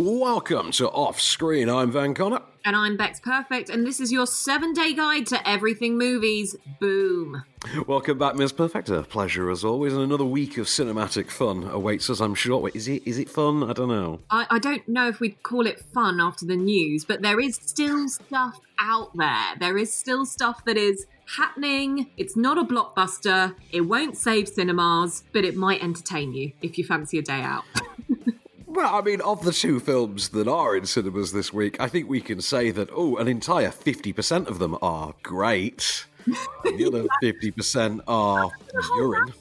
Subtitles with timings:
[0.00, 1.68] Welcome to Off Screen.
[1.68, 2.40] I'm Van Connor.
[2.64, 6.54] And I'm Bex Perfect, and this is your seven day guide to everything movies.
[6.78, 7.42] Boom.
[7.84, 8.52] Welcome back, Ms.
[8.52, 8.90] Perfect.
[8.90, 12.60] A Pleasure as always, and another week of cinematic fun awaits us, I'm sure.
[12.60, 13.68] Wait, is it is it fun?
[13.68, 14.20] I don't know.
[14.30, 17.56] I, I don't know if we'd call it fun after the news, but there is
[17.56, 19.56] still stuff out there.
[19.58, 21.06] There is still stuff that is
[21.36, 22.08] happening.
[22.16, 23.56] It's not a blockbuster.
[23.72, 27.64] It won't save cinemas, but it might entertain you if you fancy a day out.
[28.70, 32.06] Well, I mean, of the two films that are in cinemas this week, I think
[32.06, 36.04] we can say that, oh, an entire 50% of them are great.
[36.26, 38.50] The other 50% are
[38.96, 39.32] urine.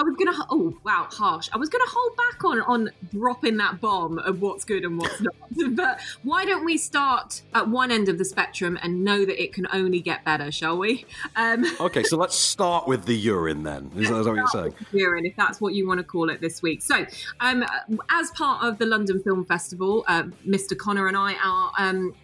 [0.00, 0.46] I was gonna.
[0.48, 1.50] Oh wow, harsh.
[1.52, 5.20] I was gonna hold back on on dropping that bomb of what's good and what's
[5.20, 5.34] not.
[5.76, 9.52] but why don't we start at one end of the spectrum and know that it
[9.52, 11.04] can only get better, shall we?
[11.36, 13.90] Um, okay, so let's start with the urine then.
[13.94, 14.74] Is that, that what you're saying?
[14.92, 16.80] Urine, if that's what you want to call it this week.
[16.80, 17.04] So,
[17.40, 17.66] um,
[18.08, 20.78] as part of the London Film Festival, uh, Mr.
[20.78, 22.14] Connor and I are um,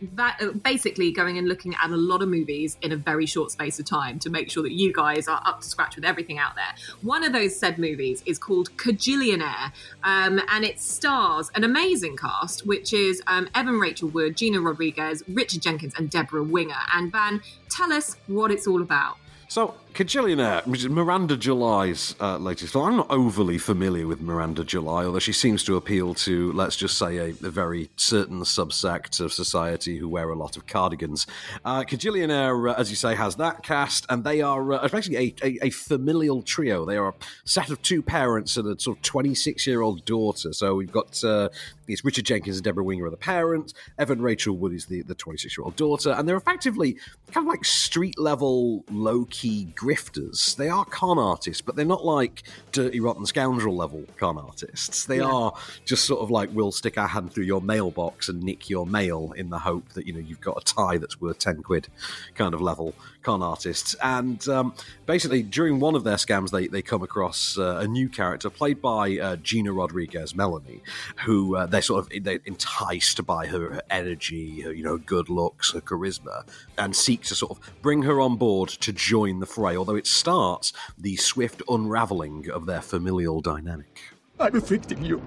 [0.62, 3.84] basically going and looking at a lot of movies in a very short space of
[3.84, 6.74] time to make sure that you guys are up to scratch with everything out there.
[7.02, 9.72] One of those said movies is called Kajillionaire,
[10.04, 15.24] um, and it stars an amazing cast, which is um, Evan Rachel Wood, Gina Rodriguez,
[15.26, 16.82] Richard Jenkins, and Debra Winger.
[16.94, 19.16] And Van, tell us what it's all about.
[19.48, 22.84] So, Kajillionaire, is Miranda July's uh, latest film.
[22.86, 26.98] I'm not overly familiar with Miranda July, although she seems to appeal to, let's just
[26.98, 31.26] say, a, a very certain subsect of society who wear a lot of cardigans.
[31.64, 35.58] Uh, Kajillionaire, uh, as you say, has that cast, and they are uh, a, a,
[35.62, 36.84] a, familial trio.
[36.84, 37.14] They are a
[37.46, 40.52] set of two parents and a sort of 26 year old daughter.
[40.52, 41.48] So we've got uh,
[41.88, 45.56] it's Richard Jenkins and Debra Winger are the parents, Evan Rachel Wood is the 26
[45.56, 46.98] year old daughter, and they're effectively
[47.32, 50.56] kind of like street level, low key grifters.
[50.56, 52.42] They are con artists, but they're not like
[52.72, 55.04] dirty, rotten scoundrel level con artists.
[55.06, 55.30] They yeah.
[55.30, 55.52] are
[55.84, 59.32] just sort of like we'll stick our hand through your mailbox and nick your mail
[59.36, 61.88] in the hope that you know you've got a tie that's worth ten quid,
[62.34, 63.94] kind of level con artists.
[64.02, 64.74] And um,
[65.04, 68.80] basically, during one of their scams, they they come across uh, a new character played
[68.80, 70.82] by uh, Gina Rodriguez, Melanie,
[71.24, 75.28] who uh, they sort of they're enticed by her, her energy, her you know good
[75.28, 76.44] looks, her charisma,
[76.78, 80.06] and seek to sort of bring her on board to join the fray although it
[80.06, 84.00] starts the swift unraveling of their familial dynamic.
[84.38, 85.22] I'm evicting you.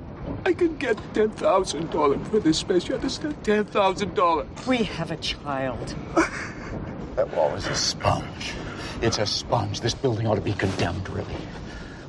[0.45, 2.88] I can get $10,000 for this space.
[2.88, 3.41] You understand?
[3.43, 4.67] $10,000.
[4.67, 5.95] We have a child.
[7.15, 8.53] that wall is a sponge.
[9.01, 9.81] It's a sponge.
[9.81, 11.38] This building ought to be condemned, really.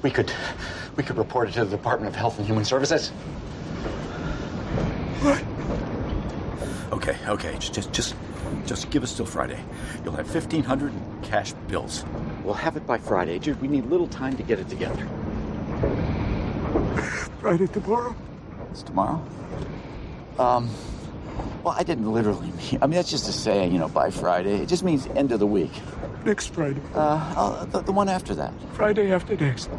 [0.02, 0.32] We could,
[0.96, 3.08] we could report it to the Department of Health and Human Services.
[5.22, 5.42] What?
[6.92, 7.52] Okay, okay.
[7.58, 8.14] Just, just, just
[8.66, 9.58] just give us till Friday.
[10.04, 12.04] You'll have 1500 in cash bills.
[12.44, 13.38] We'll have it by Friday.
[13.38, 15.06] Dude, we need little time to get it together.
[17.40, 18.14] Friday tomorrow?
[18.70, 19.24] It's tomorrow?
[20.38, 20.70] Um,
[21.64, 22.78] well, I didn't literally mean.
[22.82, 24.56] I mean, that's just a saying, you know, by Friday.
[24.56, 25.72] It just means end of the week.
[26.24, 26.80] Next Friday.
[26.94, 28.52] Uh, uh the, the one after that.
[28.72, 29.70] Friday after next.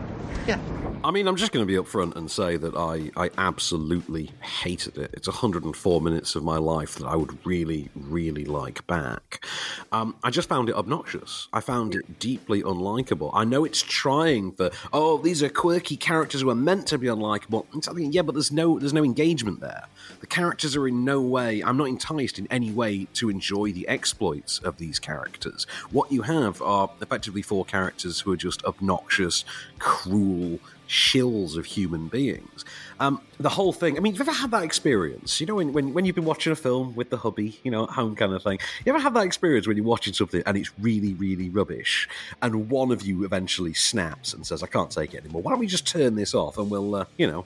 [0.47, 0.59] Yeah.
[1.03, 4.99] I mean, I'm just going to be upfront and say that I, I absolutely hated
[4.99, 5.09] it.
[5.13, 9.43] It's 104 minutes of my life that I would really, really like back.
[9.91, 11.47] Um, I just found it obnoxious.
[11.53, 13.31] I found it deeply unlikable.
[13.33, 17.07] I know it's trying for, oh, these are quirky characters who are meant to be
[17.07, 17.65] unlikable.
[17.71, 19.85] Thinking, yeah, but there's no there's no engagement there.
[20.19, 21.63] The characters are in no way.
[21.63, 25.65] I'm not enticed in any way to enjoy the exploits of these characters.
[25.89, 29.45] What you have are effectively four characters who are just obnoxious,
[29.79, 30.59] cruel
[30.91, 32.65] shills of human beings.
[32.99, 35.39] Um, the whole thing, I mean, you've ever had that experience?
[35.39, 37.85] You know, when, when, when you've been watching a film with the hubby, you know,
[37.85, 40.57] at home kind of thing, you ever have that experience when you're watching something and
[40.57, 42.09] it's really, really rubbish,
[42.41, 45.41] and one of you eventually snaps and says, I can't take it anymore.
[45.41, 47.45] Why don't we just turn this off and we'll, uh, you know,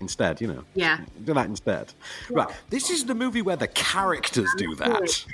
[0.00, 1.92] instead, you know, yeah, do that instead.
[2.30, 2.44] Yeah.
[2.44, 2.54] Right.
[2.70, 5.24] This is the movie where the characters do that.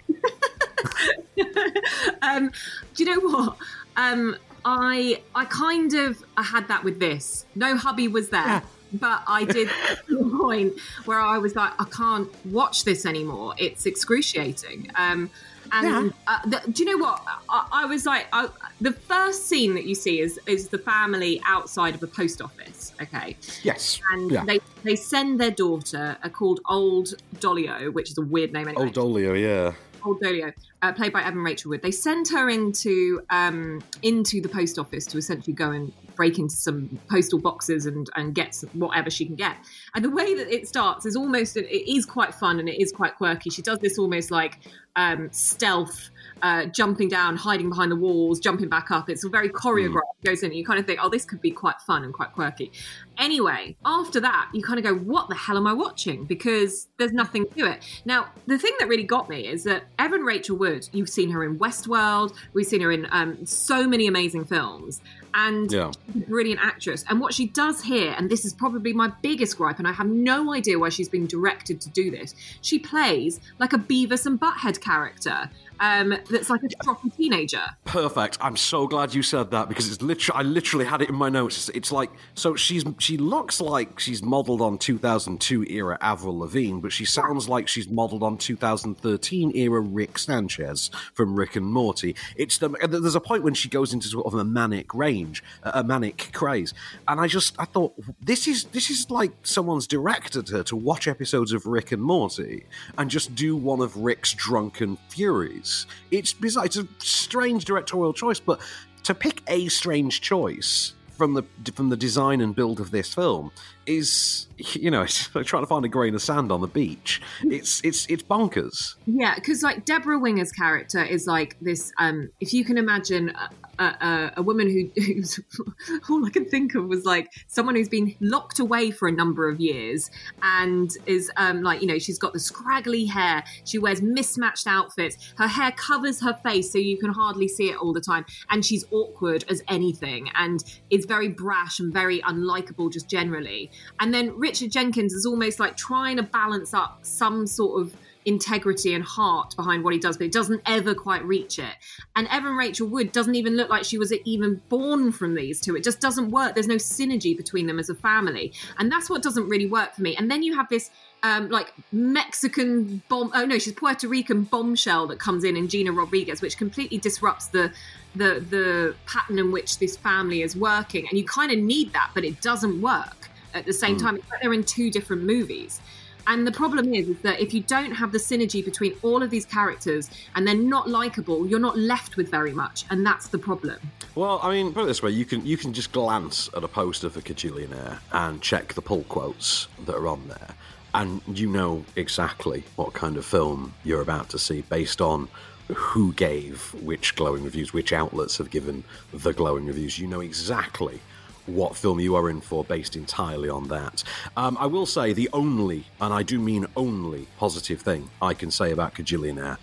[2.23, 2.51] um,
[2.95, 3.57] do you know what?
[3.97, 7.45] Um, I I kind of I had that with this.
[7.55, 8.47] No hubby was there.
[8.47, 8.61] Yeah.
[8.95, 9.71] But I did
[10.09, 10.75] the point
[11.07, 13.55] where I was like, I can't watch this anymore.
[13.57, 14.91] It's excruciating.
[14.97, 15.31] Um,
[15.73, 16.11] and yeah.
[16.27, 17.23] uh, the, do you know what?
[17.49, 18.49] I, I was like, I,
[18.81, 22.93] the first scene that you see is is the family outside of a post office.
[23.01, 23.37] Okay.
[23.63, 23.99] Yes.
[24.13, 24.45] And yeah.
[24.45, 28.85] they they send their daughter, uh, called Old Dolio, which is a weird name anyway.
[28.85, 29.73] Old Dolio, yeah.
[30.05, 30.53] Old Dolio.
[30.83, 35.07] uh, played by Evan Rachel Wood, they send her into um, into the post office
[35.07, 39.25] to essentially go and break into some postal boxes and and get some, whatever she
[39.25, 39.57] can get.
[39.95, 42.93] And the way that it starts is almost it is quite fun and it is
[42.93, 43.51] quite quirky.
[43.51, 44.59] She does this almost like
[44.97, 46.11] um, stealth
[46.43, 49.09] uh, jumping down, hiding behind the walls, jumping back up.
[49.09, 49.95] It's very choreographed.
[49.95, 50.25] Mm.
[50.25, 52.73] Goes in, you kind of think, oh, this could be quite fun and quite quirky.
[53.19, 56.25] Anyway, after that, you kind of go, what the hell am I watching?
[56.25, 57.83] Because there's nothing to it.
[58.05, 61.45] Now, the thing that really got me is that Evan Rachel Wood, you've seen her
[61.45, 65.01] in Westworld, we've seen her in um, so many amazing films,
[65.35, 65.91] and yeah.
[66.15, 67.05] brilliant actress.
[67.09, 70.07] And what she does here, and this is probably my biggest gripe, and I have
[70.07, 74.41] no idea why she's being directed to do this, she plays like a Beavis and
[74.41, 75.51] Butthead character
[75.81, 77.63] um, that's like a stroppy teenager.
[77.85, 78.39] Perfect.
[78.41, 81.29] I'm so glad you said that because it's literally I literally had it in my
[81.29, 81.57] notes.
[81.57, 86.81] It's, it's like so she's she looks like she's modelled on 2002 era Avril Lavigne,
[86.81, 92.15] but she sounds like she's modelled on 2013 era Rick Sanchez from Rick and Morty.
[92.37, 95.83] It's the there's a point when she goes into sort of a manic range, a
[95.83, 96.75] manic craze,
[97.09, 101.09] and I just I thought this is this is like someone's directed her to watch
[101.09, 102.65] episodes of Rick and Morty
[102.99, 105.72] and just do one of Rick's drunken furies.
[106.11, 106.67] It's bizarre.
[106.67, 108.61] It's a strange directorial choice, but
[109.05, 113.53] to pick a strange choice from the from the design and build of this film
[113.87, 117.21] is you know it's like trying to find a grain of sand on the beach.
[117.43, 118.97] It's it's it's bonkers.
[119.07, 123.33] Yeah because like debra winger's character is like this um if you can imagine
[123.79, 125.41] a, a, a, woman who who's
[126.11, 129.49] all i can think of was like someone who's been locked away for a number
[129.49, 130.11] of years
[130.43, 133.45] and is um like you know she's got the scraggly hair.
[133.65, 135.33] She wears mismatched outfits.
[135.37, 138.25] Her hair covers her face so you can hardly see it all the time.
[138.51, 143.71] And she's awkward as anything and is very brash and very unlikable just generally
[144.01, 148.95] and then Richard Jenkins is almost like trying to balance up some sort of integrity
[148.95, 151.75] and heart behind what he does, but it doesn't ever quite reach it.
[152.15, 155.77] And Evan Rachel Wood doesn't even look like she was even born from these two.
[155.77, 156.55] It just doesn't work.
[156.55, 158.53] There's no synergy between them as a family.
[158.79, 160.17] And that's what doesn't really work for me.
[160.17, 160.91] And then you have this
[161.23, 163.31] um, like Mexican bomb.
[163.35, 167.47] Oh no, she's Puerto Rican bombshell that comes in in Gina Rodriguez, which completely disrupts
[167.47, 167.73] the
[168.17, 171.07] the the pattern in which this family is working.
[171.09, 173.22] And you kind of need that, but it doesn't work
[173.55, 174.03] at the same mm.
[174.03, 174.17] time.
[174.17, 175.81] It's like they're in two different movies.
[176.27, 179.31] And the problem is, is that if you don't have the synergy between all of
[179.31, 183.39] these characters and they're not likable, you're not left with very much, and that's the
[183.39, 183.79] problem.
[184.15, 186.69] Well, I mean, put it this way: you can you can just glance at a
[186.69, 190.55] poster for Kajillionaire and check the pull quotes that are on there,
[190.95, 195.29] and you know exactly what kind of film you're about to see based on
[195.75, 199.99] who gave which glowing reviews, which outlets have given the glowing reviews.
[199.99, 201.01] You know exactly
[201.47, 204.05] what film you are in for based entirely on that.
[204.37, 208.51] Um, I will say the only, and I do mean only, positive thing I can
[208.51, 209.59] say about Kajillionaire,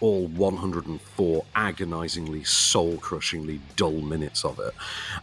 [0.00, 4.72] all 104 agonizingly, soul crushingly dull minutes of it,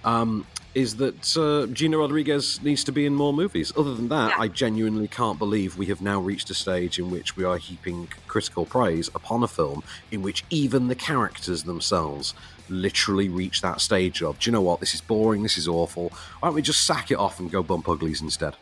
[0.04, 3.72] um, is that uh, Gina Rodriguez needs to be in more movies.
[3.78, 4.44] Other than that, yeah.
[4.44, 8.10] I genuinely can't believe we have now reached a stage in which we are heaping
[8.28, 12.34] critical praise upon a film in which even the characters themselves
[12.70, 16.10] literally reach that stage of, do you know what, this is boring, this is awful.
[16.40, 18.56] Why don't we just sack it off and go bump uglies instead?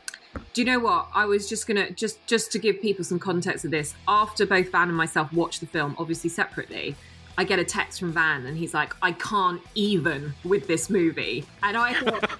[0.54, 1.10] Do you know what?
[1.14, 3.94] I was just gonna just just to give people some context of this.
[4.08, 6.96] After both Van and myself watched the film, obviously separately,
[7.38, 11.46] I get a text from Van and he's like, I can't even with this movie.
[11.64, 12.30] And I thought,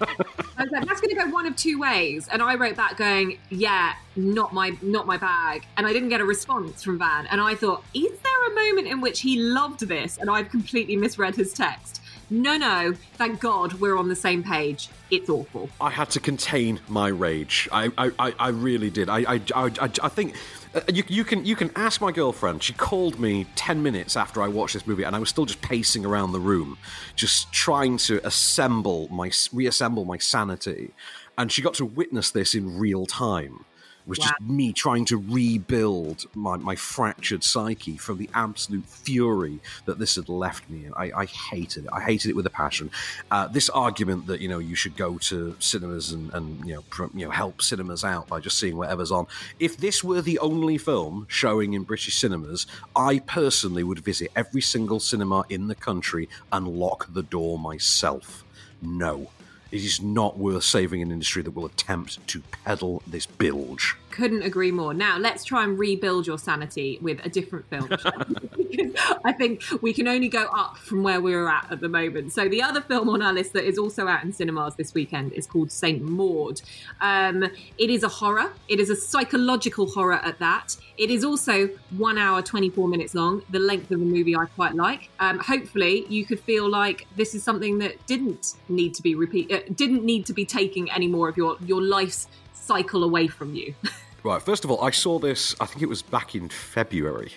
[0.56, 2.28] I was like, that's going to go one of two ways.
[2.28, 5.66] And I wrote back going, yeah, not my, not my bag.
[5.76, 7.26] And I didn't get a response from Van.
[7.26, 10.18] And I thought, is there a moment in which he loved this?
[10.18, 12.00] And I've completely misread his text.
[12.30, 14.88] No, no, thank God we're on the same page.
[15.10, 15.68] It's awful.
[15.80, 17.68] I had to contain my rage.
[17.70, 19.08] I, I, I, really did.
[19.08, 20.34] I, I, I, I think
[20.74, 22.62] uh, you, you, can you can ask my girlfriend.
[22.62, 25.62] She called me ten minutes after I watched this movie, and I was still just
[25.62, 26.78] pacing around the room,
[27.14, 30.92] just trying to assemble my reassemble my sanity.
[31.36, 33.64] And she got to witness this in real time
[34.06, 34.26] was wow.
[34.26, 40.16] just me trying to rebuild my, my fractured psyche from the absolute fury that this
[40.16, 40.92] had left me in.
[40.94, 41.90] I, I hated it.
[41.92, 42.90] I hated it with a passion.
[43.30, 46.82] Uh, this argument that you know you should go to cinemas and, and you know
[46.90, 49.26] pr- you know help cinemas out by just seeing whatever's on.
[49.58, 54.60] If this were the only film showing in British cinemas, I personally would visit every
[54.60, 58.44] single cinema in the country and lock the door myself.
[58.82, 59.30] No,
[59.74, 63.96] it is not worth saving an industry that will attempt to peddle this bilge.
[64.14, 64.94] Couldn't agree more.
[64.94, 67.88] Now, let's try and rebuild your sanity with a different film.
[67.88, 68.94] because
[69.24, 72.32] I think we can only go up from where we're at at the moment.
[72.32, 75.32] So the other film on our list that is also out in cinemas this weekend
[75.32, 76.62] is called Saint Maud.
[77.00, 77.42] Um,
[77.76, 78.52] it is a horror.
[78.68, 80.76] It is a psychological horror at that.
[80.96, 83.42] It is also one hour twenty four minutes long.
[83.50, 85.10] The length of the movie I quite like.
[85.18, 89.50] Um, hopefully, you could feel like this is something that didn't need to be repeat,
[89.50, 93.54] uh, didn't need to be taking any more of your your life's cycle away from
[93.54, 93.74] you.
[94.24, 94.40] Right.
[94.40, 95.54] First of all, I saw this.
[95.60, 97.32] I think it was back in February.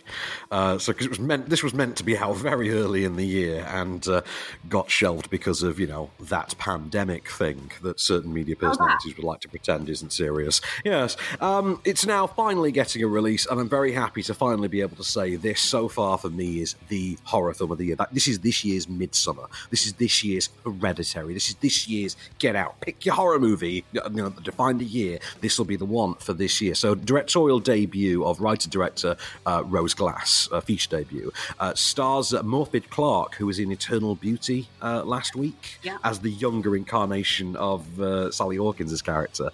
[0.50, 3.18] Uh, so because it was meant, this was meant to be out very early in
[3.18, 4.22] the year, and uh,
[4.70, 9.42] got shelved because of you know that pandemic thing that certain media personalities would like
[9.42, 10.62] to pretend isn't serious.
[10.86, 11.18] Yes.
[11.42, 14.96] Um, it's now finally getting a release, and I'm very happy to finally be able
[14.96, 15.60] to say this.
[15.60, 17.98] So far for me is the horror film of the year.
[17.98, 19.50] That this is this year's Midsommar.
[19.72, 21.34] This is this year's Hereditary.
[21.34, 22.80] This is this year's Get Out.
[22.80, 23.84] Pick your horror movie.
[23.92, 25.20] You know, define the year.
[25.42, 26.76] This will be the one for this year.
[26.78, 32.90] So, directorial debut of writer director uh, Rose Glass, uh, feature debut, uh, stars Morfydd
[32.90, 35.98] Clark, who was in Eternal Beauty uh, last week yeah.
[36.04, 39.50] as the younger incarnation of uh, Sally Hawkins' character.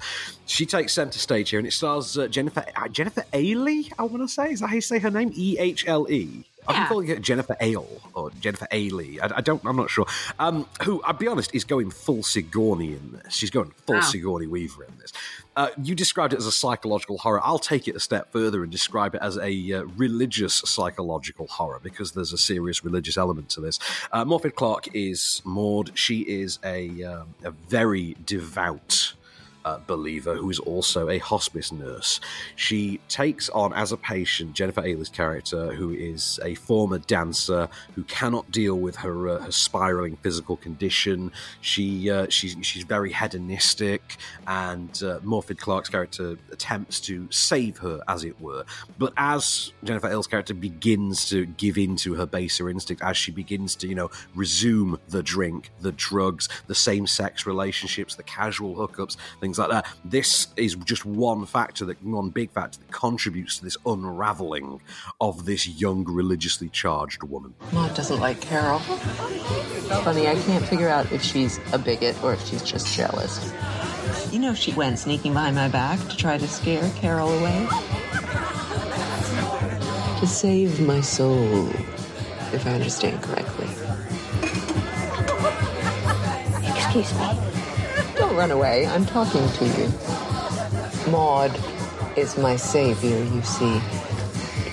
[0.46, 3.92] She takes centre stage here, and it stars uh, Jennifer Jennifer Ailey.
[3.98, 5.32] I want to say is that how you say her name?
[5.34, 6.46] E H L E.
[6.68, 9.20] I've been calling it Jennifer Ale or Jennifer Ailey.
[9.22, 9.64] I, I, don't.
[9.66, 10.06] I'm not sure.
[10.40, 13.36] Um, who, I'll be honest, is going full Sigourney in this.
[13.36, 15.14] She's going full Sigourney Weaver in this.
[15.56, 17.40] Uh, you described it as a psychological horror.
[17.44, 21.80] I'll take it a step further and describe it as a uh, religious psychological horror
[21.84, 23.80] because there's a serious religious element to this.
[24.12, 25.92] Uh, Clark is Maud.
[25.94, 29.14] She is a um, a very devout
[29.66, 32.20] uh, believer who is also a hospice nurse.
[32.56, 38.04] She takes on as a patient Jennifer Ailey's character, who is a former dancer who
[38.04, 41.32] cannot deal with her, uh, her spiraling physical condition.
[41.62, 44.18] She uh, she's she's very hedonistic,
[44.48, 48.66] and uh, Morfydd Clark's character attempts to save her, as it were.
[48.98, 53.32] But as Jennifer Ailey's character begins to give in to her baser instinct, as she
[53.32, 58.76] begins to you know resume the drink, the drugs, the same sex relationships, the casual
[58.76, 59.86] hookups, things like that.
[60.04, 64.82] This is just one factor that one big factor that contributes to this unraveling
[65.20, 67.54] of this young religiously charged woman.
[67.72, 68.80] Maud doesn't like Carol.
[68.80, 73.54] Funny, I can't figure out if she's a bigot or if she's just jealous.
[74.32, 77.68] You know she went sneaking behind my back to try to scare Carol away.
[80.20, 81.68] To save my soul,
[82.54, 83.68] if I understand correctly.
[86.66, 87.63] Excuse me.
[88.16, 88.86] Don't run away.
[88.88, 89.92] I'm talking to you.
[91.12, 91.60] Maud
[92.16, 93.82] is my savior, you see.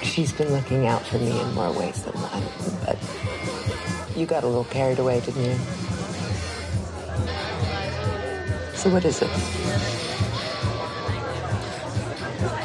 [0.02, 2.42] She's been looking out for me in more ways than one.
[2.85, 5.56] But you got a little carried away, didn't you?
[8.75, 9.30] So what is it?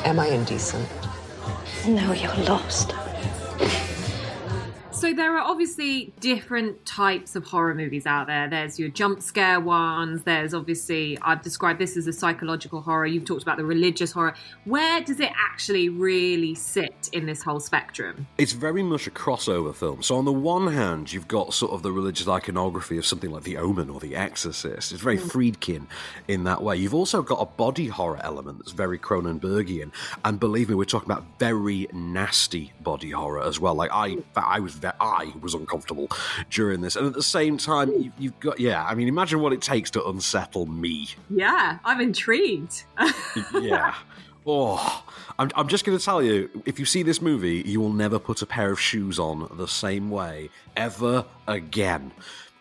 [0.05, 0.88] Am I indecent?
[1.88, 2.94] No, you're lost.
[5.06, 8.50] So there are obviously different types of horror movies out there.
[8.50, 10.24] There's your jump scare ones.
[10.24, 13.06] There's obviously I've described this as a psychological horror.
[13.06, 14.34] You've talked about the religious horror.
[14.64, 18.26] Where does it actually really sit in this whole spectrum?
[18.40, 20.02] It's very much a crossover film.
[20.02, 23.44] So on the one hand, you've got sort of the religious iconography of something like
[23.44, 24.92] The Omen or The Exorcist.
[24.92, 25.30] It's very mm.
[25.30, 25.86] Friedkin
[26.28, 26.78] in that way.
[26.78, 29.92] You've also got a body horror element that's very Cronenbergian,
[30.24, 33.76] and believe me, we're talking about very nasty body horror as well.
[33.76, 36.10] Like I, I was very I was uncomfortable
[36.50, 36.96] during this.
[36.96, 39.92] And at the same time, you, you've got, yeah, I mean, imagine what it takes
[39.92, 41.10] to unsettle me.
[41.30, 42.84] Yeah, I'm intrigued.
[43.54, 43.96] yeah.
[44.48, 45.04] Oh,
[45.40, 48.20] I'm, I'm just going to tell you if you see this movie, you will never
[48.20, 52.12] put a pair of shoes on the same way ever again.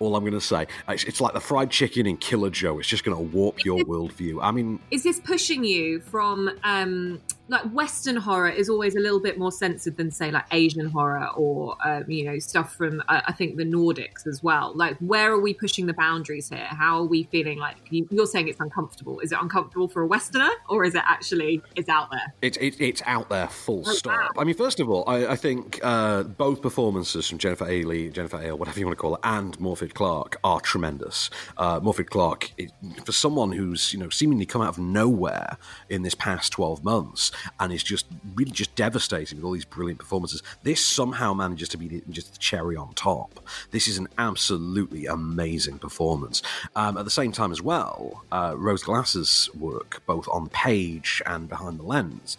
[0.00, 2.78] All I'm going to say, it's, it's, like the fried chicken in Killer Joe.
[2.78, 4.38] It's just going to warp your worldview.
[4.42, 9.20] I mean, is this pushing you from um, like Western horror is always a little
[9.20, 13.20] bit more censored than say like Asian horror or um, you know stuff from uh,
[13.26, 14.72] I think the Nordics as well.
[14.74, 16.66] Like, where are we pushing the boundaries here?
[16.66, 17.58] How are we feeling?
[17.58, 19.20] Like you're saying it's uncomfortable.
[19.20, 22.34] Is it uncomfortable for a Westerner or is it actually it's out there?
[22.40, 23.48] It, it it's out there.
[23.48, 24.36] Full oh, stop.
[24.36, 24.42] Wow.
[24.42, 28.40] I mean, first of all, I, I think uh, both performances from Jennifer Ailey, Jennifer
[28.40, 31.30] Ale, whatever you want to call it, and Morfydd Clark are tremendous.
[31.56, 32.72] Uh, Morfydd Clark, it,
[33.04, 37.30] for someone who's you know seemingly come out of nowhere in this past twelve months
[37.60, 40.42] and is just really just devastating with all these brilliant performances.
[40.62, 43.40] This somehow manages to be just the cherry on top.
[43.70, 46.42] This is an absolutely amazing performance.
[46.74, 51.48] Um, at the same time, as well, uh, Rose Glass's work, both on page and
[51.48, 52.38] behind the lens,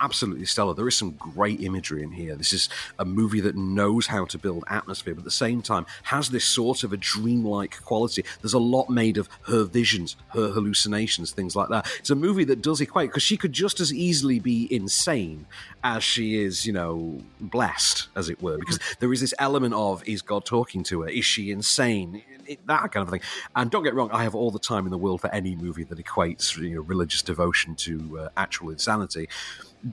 [0.00, 0.74] absolutely stellar.
[0.74, 2.34] There is some great imagery in here.
[2.36, 5.86] This is a movie that knows how to build atmosphere, but at the same time
[6.04, 8.24] has this sort of a dreamlike quality.
[8.40, 11.86] There's a lot made of her visions, her hallucinations, things like that.
[11.98, 15.46] It's a movie that does equate because she could just as easily be insane
[15.84, 20.06] as she is, you know, blessed, as it were, because there is this element of
[20.06, 21.08] is God talking to her?
[21.08, 22.22] Is she insane?
[22.46, 23.20] It, that kind of thing.
[23.54, 25.84] And don't get wrong, I have all the time in the world for any movie
[25.84, 29.28] that equates you know, religious devotion to uh, actual insanity.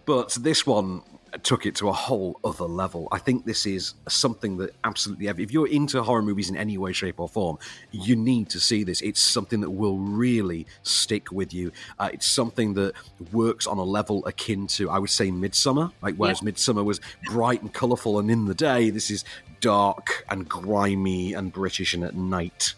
[0.06, 1.02] But this one
[1.44, 3.08] took it to a whole other level.
[3.12, 6.92] I think this is something that absolutely, if you're into horror movies in any way,
[6.94, 7.60] shape, or form,
[7.92, 9.02] you need to see this.
[9.02, 11.72] It's something that will really stick with you.
[11.98, 12.94] Uh, it's something that
[13.32, 15.92] works on a level akin to, I would say, Midsommar.
[16.02, 16.52] Like whereas yeah.
[16.52, 19.24] Midsommar was bright and colourful and in the day, this is
[19.62, 22.74] dark and grimy and British and at night.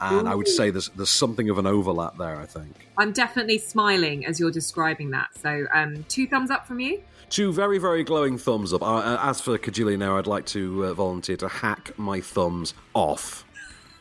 [0.00, 0.30] And Ooh.
[0.30, 2.36] I would say there's there's something of an overlap there.
[2.36, 5.36] I think I'm definitely smiling as you're describing that.
[5.36, 7.02] So, um, two thumbs up from you.
[7.30, 8.82] Two very, very glowing thumbs up.
[8.82, 13.44] Uh, as for Kajili I'd like to uh, volunteer to hack my thumbs off.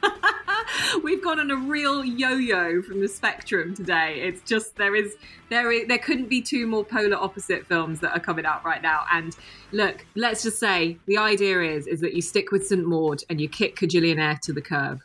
[1.03, 4.21] We've gone on a real yo-yo from the spectrum today.
[4.21, 5.15] It's just there is
[5.49, 8.81] there is, there couldn't be two more polar opposite films that are coming out right
[8.81, 9.05] now.
[9.11, 9.35] And
[9.71, 13.41] look, let's just say the idea is is that you stick with St Maud and
[13.41, 15.01] you kick Kajillionaire to the curb.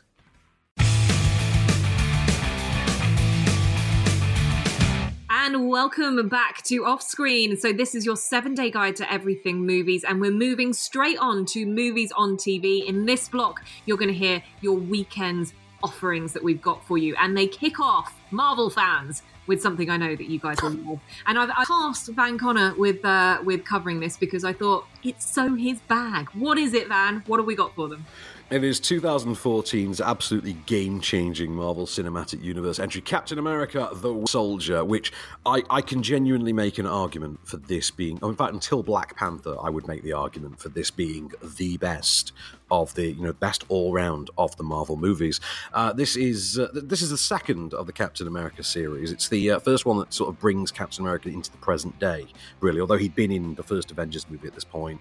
[5.53, 7.55] And welcome back to Off Screen.
[7.57, 11.45] So, this is your seven day guide to everything movies, and we're moving straight on
[11.47, 12.85] to movies on TV.
[12.87, 17.15] In this block, you're going to hear your weekend's offerings that we've got for you,
[17.19, 20.99] and they kick off, Marvel fans, with something I know that you guys will love.
[21.27, 25.29] And I've, I tasked Van Connor with uh, with covering this because I thought it's
[25.29, 26.29] so his bag.
[26.33, 27.23] What is it, Van?
[27.27, 28.05] What have we got for them?
[28.49, 35.11] It is 2014's absolutely game changing Marvel Cinematic Universe entry, Captain America the Soldier, which
[35.45, 39.55] I, I can genuinely make an argument for this being, in fact, until Black Panther,
[39.59, 42.31] I would make the argument for this being the best
[42.73, 45.39] of the you know best all round of the Marvel movies.
[45.73, 49.11] Uh, this is uh, this is the second of the Captain America series.
[49.11, 52.25] It's the uh, first one that sort of brings Captain America into the present day.
[52.59, 54.92] Really, although he'd been in the first Avengers movie at this point,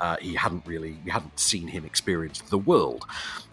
[0.00, 3.04] uh, he hadn't really we hadn't seen him experience the world.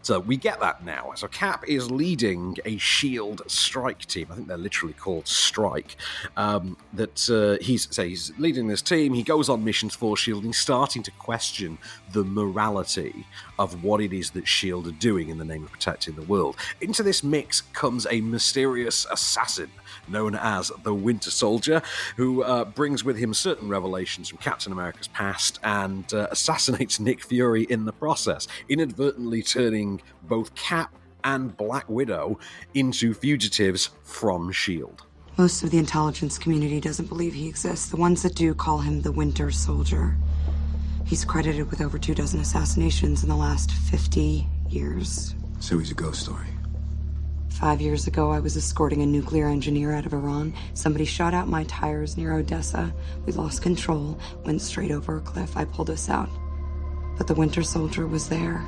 [0.01, 1.12] So we get that now.
[1.15, 4.27] So Cap is leading a Shield strike team.
[4.31, 5.98] I think they're literally called Strike.
[6.38, 9.13] Um, that uh, he's so he's leading this team.
[9.13, 11.77] He goes on missions for Shield and he's starting to question
[12.13, 13.25] the morality
[13.60, 16.55] of what it is that Shield are doing in the name of protecting the world.
[16.81, 19.69] Into this mix comes a mysterious assassin
[20.10, 21.82] known as the Winter Soldier,
[22.18, 27.24] who uh, brings with him certain revelations from Captain America's past and uh, assassinates Nick
[27.24, 32.39] Fury in the process, inadvertently turning both Cap and Black Widow
[32.74, 35.04] into fugitives from S.H.I.E.L.D.
[35.38, 37.89] Most of the intelligence community doesn't believe he exists.
[37.89, 40.17] The ones that do call him the Winter Soldier.
[41.06, 45.36] He's credited with over two dozen assassinations in the last 50 years.
[45.60, 46.48] So he's a ghost story.
[47.50, 50.54] Five years ago, I was escorting a nuclear engineer out of Iran.
[50.74, 52.94] Somebody shot out my tires near Odessa.
[53.26, 55.58] We lost control, went straight over a cliff.
[55.58, 56.30] I pulled us out.
[57.18, 58.66] But the Winter Soldier was there.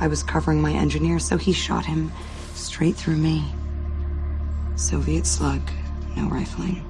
[0.00, 2.10] I was covering my engineer, so he shot him
[2.54, 3.44] straight through me.
[4.76, 5.60] Soviet slug,
[6.16, 6.84] no rifling.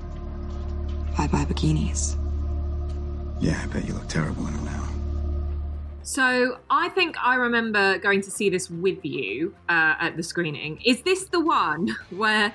[1.17, 2.17] Bye bye bikinis.
[3.41, 4.88] Yeah, I bet you look terrible in them now.
[6.09, 10.81] So I think I remember going to see this with you uh, at the screening.
[10.83, 12.55] Is this the one where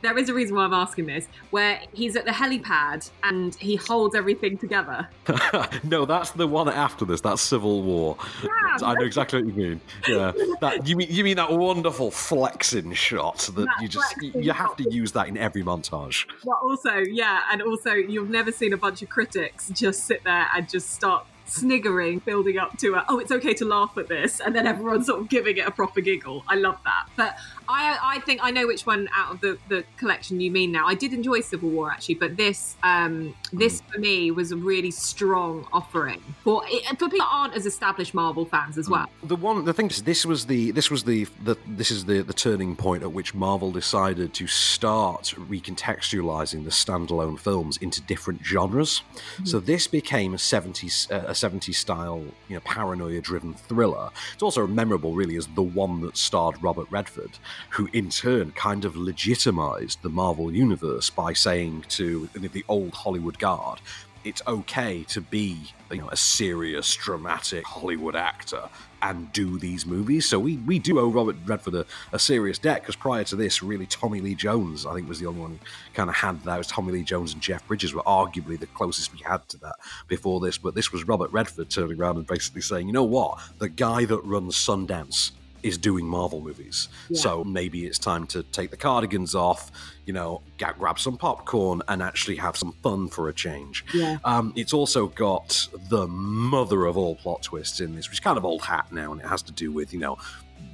[0.00, 1.26] there is a reason why I'm asking this?
[1.50, 5.08] Where he's at the helipad and he holds everything together?
[5.82, 7.20] no, that's the one after this.
[7.20, 8.16] That's Civil War.
[8.44, 9.80] Yeah, I know exactly what you mean.
[10.06, 14.52] Yeah, that, you mean you mean that wonderful flexing shot that, that you just you
[14.52, 16.26] have to use that in every montage.
[16.44, 20.46] Well, also yeah, and also you've never seen a bunch of critics just sit there
[20.54, 24.40] and just start sniggering building up to a, oh it's okay to laugh at this
[24.40, 26.44] and then everyone's sort of giving it a proper giggle.
[26.48, 27.08] I love that.
[27.16, 27.36] But
[27.68, 30.86] i i think i know which one out of the the collection you mean now
[30.86, 33.92] i did enjoy civil war actually but this um this mm.
[33.92, 38.44] for me was a really strong offering for for people that aren't as established marvel
[38.44, 41.56] fans as well the one the thing is this was the this was the, the
[41.66, 47.38] this is the the turning point at which marvel decided to start recontextualizing the standalone
[47.38, 49.44] films into different genres mm-hmm.
[49.44, 54.10] so this became a 70s uh, 70s style, you know, paranoia driven thriller.
[54.34, 57.30] It's also memorable, really, as the one that starred Robert Redford,
[57.70, 63.38] who in turn kind of legitimized the Marvel universe by saying to the old Hollywood
[63.38, 63.80] guard,
[64.24, 68.68] it's okay to be you know a serious dramatic hollywood actor
[69.02, 70.28] and do these movies.
[70.28, 73.62] So we, we do owe Robert Redford a, a serious debt because prior to this,
[73.62, 75.58] really, Tommy Lee Jones, I think, was the only one who
[75.94, 76.54] kind of had that.
[76.56, 79.58] It was Tommy Lee Jones and Jeff Bridges were arguably the closest we had to
[79.58, 79.76] that
[80.08, 80.58] before this.
[80.58, 83.38] But this was Robert Redford turning around and basically saying, you know what?
[83.58, 85.30] The guy that runs Sundance
[85.62, 86.88] is doing Marvel movies.
[87.08, 87.20] Yeah.
[87.20, 89.70] So maybe it's time to take the cardigans off,
[90.08, 93.84] you know, get, grab some popcorn and actually have some fun for a change.
[93.92, 94.16] Yeah.
[94.24, 98.38] Um, it's also got the mother of all plot twists in this, which is kind
[98.38, 100.16] of old hat now, and it has to do with, you know,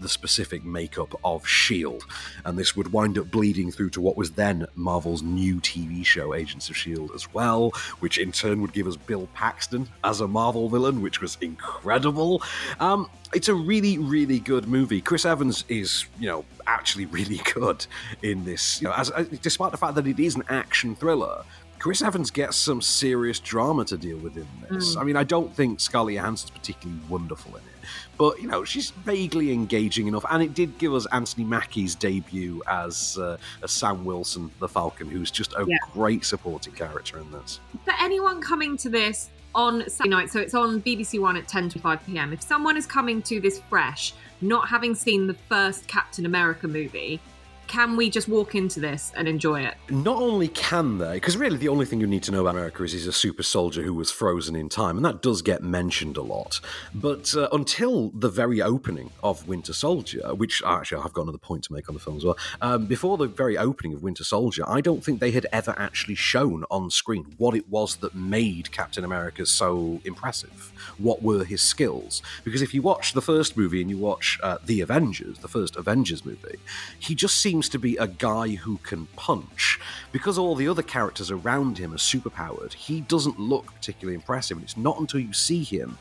[0.00, 2.04] the specific makeup of S.H.I.E.L.D.
[2.44, 6.32] And this would wind up bleeding through to what was then Marvel's new TV show,
[6.32, 10.28] Agents of S.H.I.E.L.D., as well, which in turn would give us Bill Paxton as a
[10.28, 12.40] Marvel villain, which was incredible.
[12.78, 15.00] Um, it's a really, really good movie.
[15.00, 17.86] Chris Evans is, you know, actually really good
[18.22, 18.80] in this.
[18.80, 21.44] You know, as, as despite the fact that it is an action thriller,
[21.78, 24.96] Chris Evans gets some serious drama to deal with in this.
[24.96, 25.00] Mm.
[25.00, 28.90] I mean, I don't think Scarlett Johansson's particularly wonderful in it, but you know, she's
[28.90, 34.04] vaguely engaging enough, and it did give us Anthony Mackie's debut as, uh, as Sam
[34.06, 35.76] Wilson, the Falcon, who's just a Yeah.
[35.92, 37.60] great supporting character in this.
[37.84, 41.68] for anyone coming to this on Saturday night, so it's on BBC One at 10
[41.70, 42.32] to 5 pm.
[42.32, 47.20] If someone is coming to this fresh, not having seen the first Captain America movie,
[47.66, 49.74] can we just walk into this and enjoy it?
[49.88, 52.84] Not only can they, because really the only thing you need to know about America
[52.84, 56.16] is he's a super soldier who was frozen in time, and that does get mentioned
[56.16, 56.60] a lot.
[56.94, 61.64] But uh, until the very opening of Winter Soldier, which actually I've got another point
[61.64, 64.64] to make on the film as well, um, before the very opening of Winter Soldier,
[64.68, 68.70] I don't think they had ever actually shown on screen what it was that made
[68.72, 70.72] Captain America so impressive.
[70.98, 72.22] What were his skills?
[72.44, 75.76] Because if you watch the first movie and you watch uh, The Avengers, the first
[75.76, 76.58] Avengers movie,
[76.98, 79.80] he just seems to be a guy who can punch.
[80.12, 84.56] Because all the other characters around him are superpowered, he doesn't look particularly impressive.
[84.56, 85.98] And it's not until you see him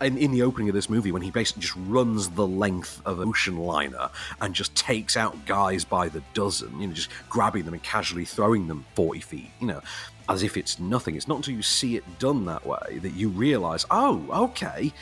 [0.00, 3.20] in, in the opening of this movie when he basically just runs the length of
[3.20, 7.64] an ocean liner and just takes out guys by the dozen, you know, just grabbing
[7.64, 9.80] them and casually throwing them 40 feet, you know,
[10.28, 11.16] as if it's nothing.
[11.16, 14.92] It's not until you see it done that way that you realize, oh, okay,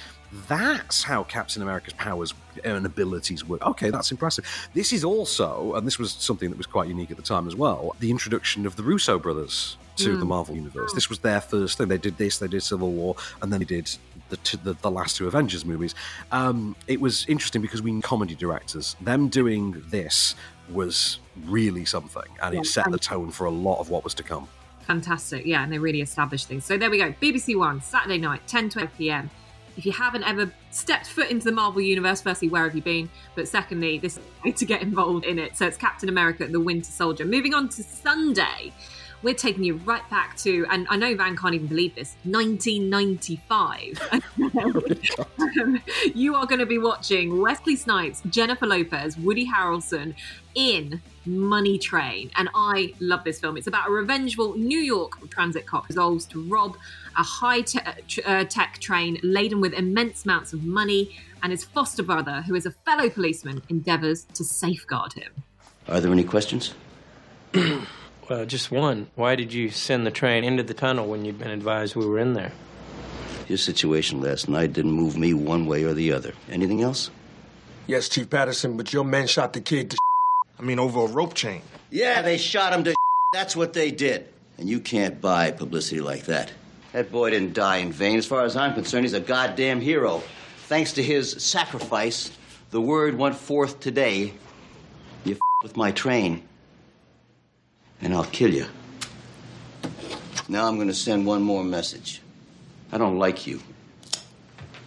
[0.48, 2.34] that's how Captain America's powers
[2.64, 3.64] and abilities work.
[3.66, 4.44] Okay, that's impressive.
[4.74, 7.56] This is also, and this was something that was quite unique at the time as
[7.56, 10.18] well, the introduction of the Russo brothers to Mm.
[10.20, 10.92] the Marvel universe.
[10.92, 11.88] This was their first thing.
[11.88, 13.90] They did this, they did Civil War, and then they did
[14.28, 15.94] the the, the last two Avengers movies.
[16.32, 20.34] Um, it was interesting because we comedy directors, them doing this
[20.68, 24.14] was really something, and Yeah, it set the tone for a lot of what was
[24.14, 24.48] to come.
[24.87, 25.44] Fantastic.
[25.44, 26.64] Yeah, and they really established things.
[26.64, 27.12] So there we go.
[27.20, 29.31] BBC One, Saturday night, 10 to 12 pm.
[29.77, 33.11] If you haven't ever stepped foot into the Marvel Universe, firstly, where have you been?
[33.35, 35.57] But secondly, this is to get involved in it.
[35.57, 37.27] So it's Captain America and the Winter Soldier.
[37.27, 38.72] Moving on to Sunday,
[39.22, 44.22] we're taking you right back to, and I know Van can't even believe this, 1995.
[45.38, 45.81] Um,
[46.14, 50.14] you are going to be watching Wesley Snipes, Jennifer Lopez, Woody Harrelson
[50.55, 52.31] in Money Train.
[52.37, 53.57] And I love this film.
[53.57, 56.76] It's about a revengeful New York transit cop resolves to rob
[57.16, 61.64] a high te- tr- uh, tech train laden with immense amounts of money, and his
[61.64, 65.33] foster brother, who is a fellow policeman, endeavors to safeguard him.
[65.88, 66.74] Are there any questions?
[68.28, 69.08] Well, just one.
[69.14, 72.18] Why did you send the train into the tunnel when you'd been advised we were
[72.18, 72.52] in there?
[73.46, 76.32] Your situation last night didn't move me one way or the other.
[76.50, 77.10] Anything else?
[77.86, 79.96] Yes, Chief Patterson, but your men shot the kid to
[80.58, 81.62] I mean, over a rope chain.
[81.90, 82.94] Yeah, they shot him to
[83.32, 84.26] That's what they did.
[84.58, 86.50] And you can't buy publicity like that.
[86.92, 88.18] That boy didn't die in vain.
[88.18, 90.22] As far as I'm concerned, he's a goddamn hero.
[90.64, 92.30] Thanks to his sacrifice,
[92.70, 94.32] the word went forth today
[95.24, 96.42] you f- with my train,
[98.00, 98.66] and I'll kill you.
[100.48, 102.22] Now I'm going to send one more message.
[102.92, 103.61] I don't like you,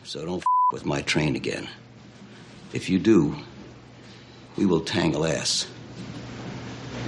[0.03, 1.67] so don't f- with my train again.
[2.71, 3.35] If you do,
[4.55, 5.67] we will tangle ass,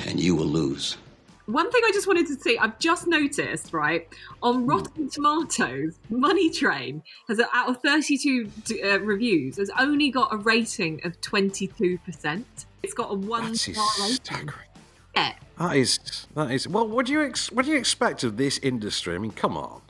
[0.05, 0.97] and you will lose.
[1.45, 4.07] One thing I just wanted to say, I've just noticed, right,
[4.41, 8.49] on Rotten Tomatoes, Money Train has, out of 32
[8.83, 12.43] uh, reviews, has only got a rating of 22%.
[12.83, 14.15] It's got a one star rating.
[14.15, 14.67] staggering.
[15.15, 15.33] Yeah.
[15.61, 15.99] That is
[16.33, 16.87] that is well.
[16.87, 19.13] What do you ex- what do you expect of this industry?
[19.13, 19.81] I mean, come on.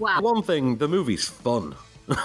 [0.00, 0.20] Wow.
[0.20, 1.76] One thing, the movie's fun.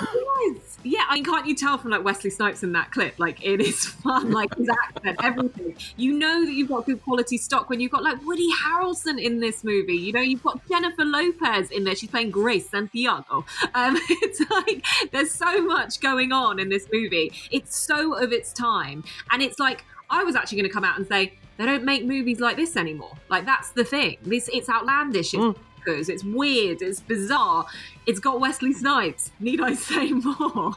[0.46, 0.78] Yes.
[0.84, 3.18] Yeah, I mean, can't you tell from like Wesley Snipes in that clip?
[3.18, 5.74] Like, it is fun, like his accent, everything.
[5.96, 9.40] You know that you've got good quality stock when you've got like Woody Harrelson in
[9.40, 9.96] this movie.
[9.96, 11.96] You know, you've got Jennifer Lopez in there.
[11.96, 13.46] She's playing Grace Santiago.
[13.74, 17.32] Um, it's like there's so much going on in this movie.
[17.52, 20.98] It's so of its time, and it's like I was actually going to come out
[20.98, 23.14] and say they don't make movies like this anymore.
[23.30, 24.18] Like that's the thing.
[24.24, 25.34] This it's outlandish.
[25.34, 25.56] It's mm.
[25.86, 26.82] bonkers, It's weird.
[26.82, 27.66] It's bizarre.
[28.06, 29.32] It's got Wesley Snipes.
[29.40, 30.74] Need I say more?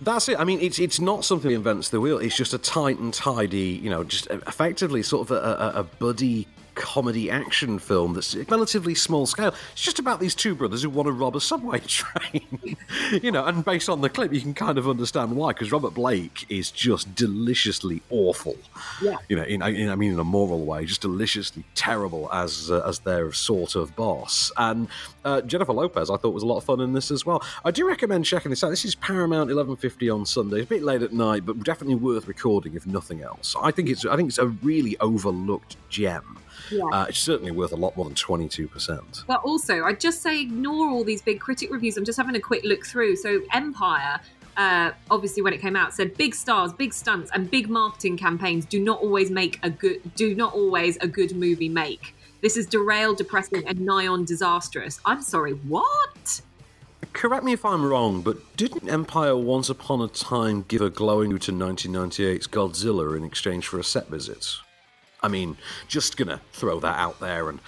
[0.00, 0.38] That's it.
[0.38, 2.18] I mean, it's it's not something that invents the wheel.
[2.18, 5.82] It's just a tight and tidy, you know, just effectively sort of a, a, a
[5.84, 9.54] buddy comedy action film that's relatively small scale.
[9.72, 12.76] It's just about these two brothers who want to rob a subway train.
[13.22, 15.94] you know, and based on the clip, you can kind of understand why, because Robert
[15.94, 18.56] Blake is just deliciously awful.
[19.02, 19.16] Yeah.
[19.28, 22.82] You know, in, in, I mean, in a moral way, just deliciously terrible as uh,
[22.86, 24.50] as their sort of boss.
[24.56, 24.88] And
[25.24, 27.42] uh, Jennifer Lopez, I thought was a lot of fun in this as well.
[27.64, 28.70] I do recommend checking this out.
[28.70, 30.58] This is Paramount 11:50 on Sunday.
[30.58, 33.54] It's a bit late at night, but definitely worth recording if nothing else.
[33.60, 36.38] I think it's I think it's a really overlooked gem.
[36.70, 36.84] Yeah.
[36.92, 39.24] Uh, it's certainly worth a lot more than 22%.
[39.26, 41.96] But also, I'd just say ignore all these big critic reviews.
[41.96, 43.16] I'm just having a quick look through.
[43.16, 44.20] So, Empire,
[44.56, 48.64] uh, obviously, when it came out, said big stars, big stunts, and big marketing campaigns
[48.64, 52.14] do not always make a good, do not always a good movie make.
[52.40, 55.00] This is derailed, depressing, and nigh on disastrous.
[55.04, 56.42] I'm sorry, what?
[57.12, 61.30] Correct me if I'm wrong, but didn't Empire once upon a time give a glowing
[61.38, 64.56] to 1998's Godzilla in exchange for a set visit?
[65.24, 65.56] I mean,
[65.88, 67.58] just gonna throw that out there and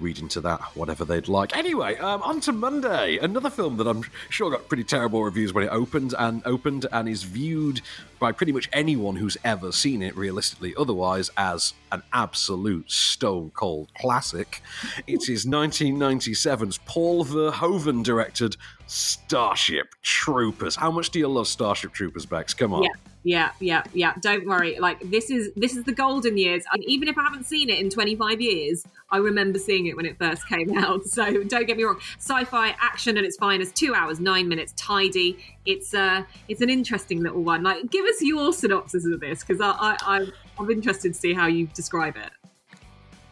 [0.00, 1.56] read into that whatever they'd like.
[1.56, 5.64] Anyway, um, on to Monday, another film that I'm sure got pretty terrible reviews when
[5.64, 7.80] it opened and opened and is viewed
[8.18, 13.88] by pretty much anyone who's ever seen it, realistically, otherwise as an absolute stone cold
[13.98, 14.62] classic.
[15.06, 20.76] It is 1997's Paul Verhoeven directed Starship Troopers.
[20.76, 22.54] How much do you love Starship Troopers, Bex?
[22.54, 22.82] Come on.
[22.82, 22.90] Yeah,
[23.22, 24.14] yeah, yeah, yeah.
[24.20, 24.78] Don't worry.
[24.78, 26.64] Like this is this is the golden years.
[26.72, 30.06] And even if I haven't seen it in 25 years, I remember seeing it when
[30.06, 31.04] it first came out.
[31.04, 31.98] So don't get me wrong.
[32.18, 33.58] Sci-fi action and its fine.
[33.58, 33.74] finest.
[33.74, 35.38] Two hours, nine minutes, tidy.
[35.64, 37.62] It's uh, it's an interesting little one.
[37.62, 40.26] Like, give us your synopsis of this because I, I, I
[40.58, 42.30] I'm interested to see how you describe it.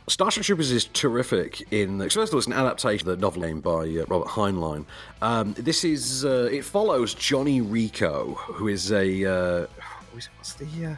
[0.08, 1.98] Starship Troopers is terrific in.
[1.98, 4.86] First of all, it's an adaptation of the novel named by uh, Robert Heinlein.
[5.20, 9.66] Um, this is uh, it follows Johnny Rico, who is a uh,
[10.12, 10.94] what's the uh,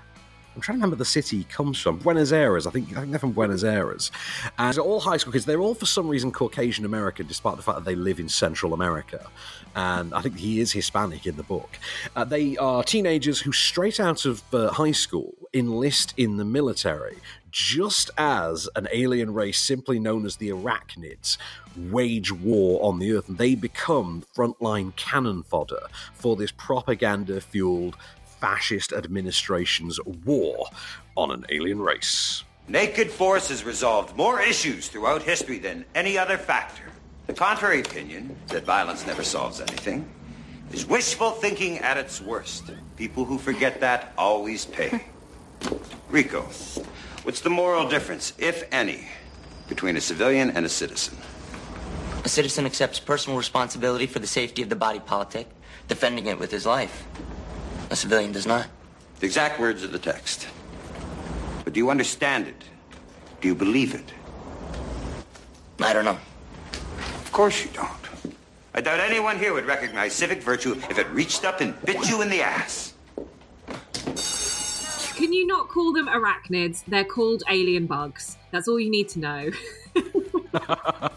[0.58, 1.98] I'm trying to remember the city he comes from.
[1.98, 2.90] Buenos Aires, I think.
[2.96, 4.10] I think they're from Buenos Aires.
[4.58, 5.44] And all high school kids.
[5.44, 8.74] They're all, for some reason, Caucasian American, despite the fact that they live in Central
[8.74, 9.30] America.
[9.76, 11.78] And I think he is Hispanic in the book.
[12.16, 17.18] Uh, they are teenagers who, straight out of uh, high school, enlist in the military
[17.50, 21.38] just as an alien race simply known as the Arachnids
[21.76, 27.96] wage war on the Earth, and they become frontline cannon fodder for this propaganda fueled
[28.40, 30.66] fascist administration's war
[31.16, 32.44] on an alien race.
[32.68, 36.84] Naked force has resolved more issues throughout history than any other factor.
[37.26, 40.08] The contrary opinion, that violence never solves anything,
[40.72, 42.70] is wishful thinking at its worst.
[42.96, 45.04] People who forget that always pay.
[46.10, 46.42] Rico,
[47.22, 49.08] what's the moral difference, if any,
[49.68, 51.16] between a civilian and a citizen?
[52.24, 55.48] A citizen accepts personal responsibility for the safety of the body politic,
[55.86, 57.06] defending it with his life.
[57.90, 58.66] A civilian does not.
[59.20, 60.46] The exact words of the text.
[61.64, 62.64] But do you understand it?
[63.40, 64.12] Do you believe it?
[65.80, 66.18] I don't know.
[66.72, 68.34] Of course you don't.
[68.74, 72.22] I doubt anyone here would recognize civic virtue if it reached up and bit you
[72.22, 72.94] in the ass.
[75.16, 76.84] Can you not call them arachnids?
[76.86, 78.36] They're called alien bugs.
[78.52, 79.50] That's all you need to know.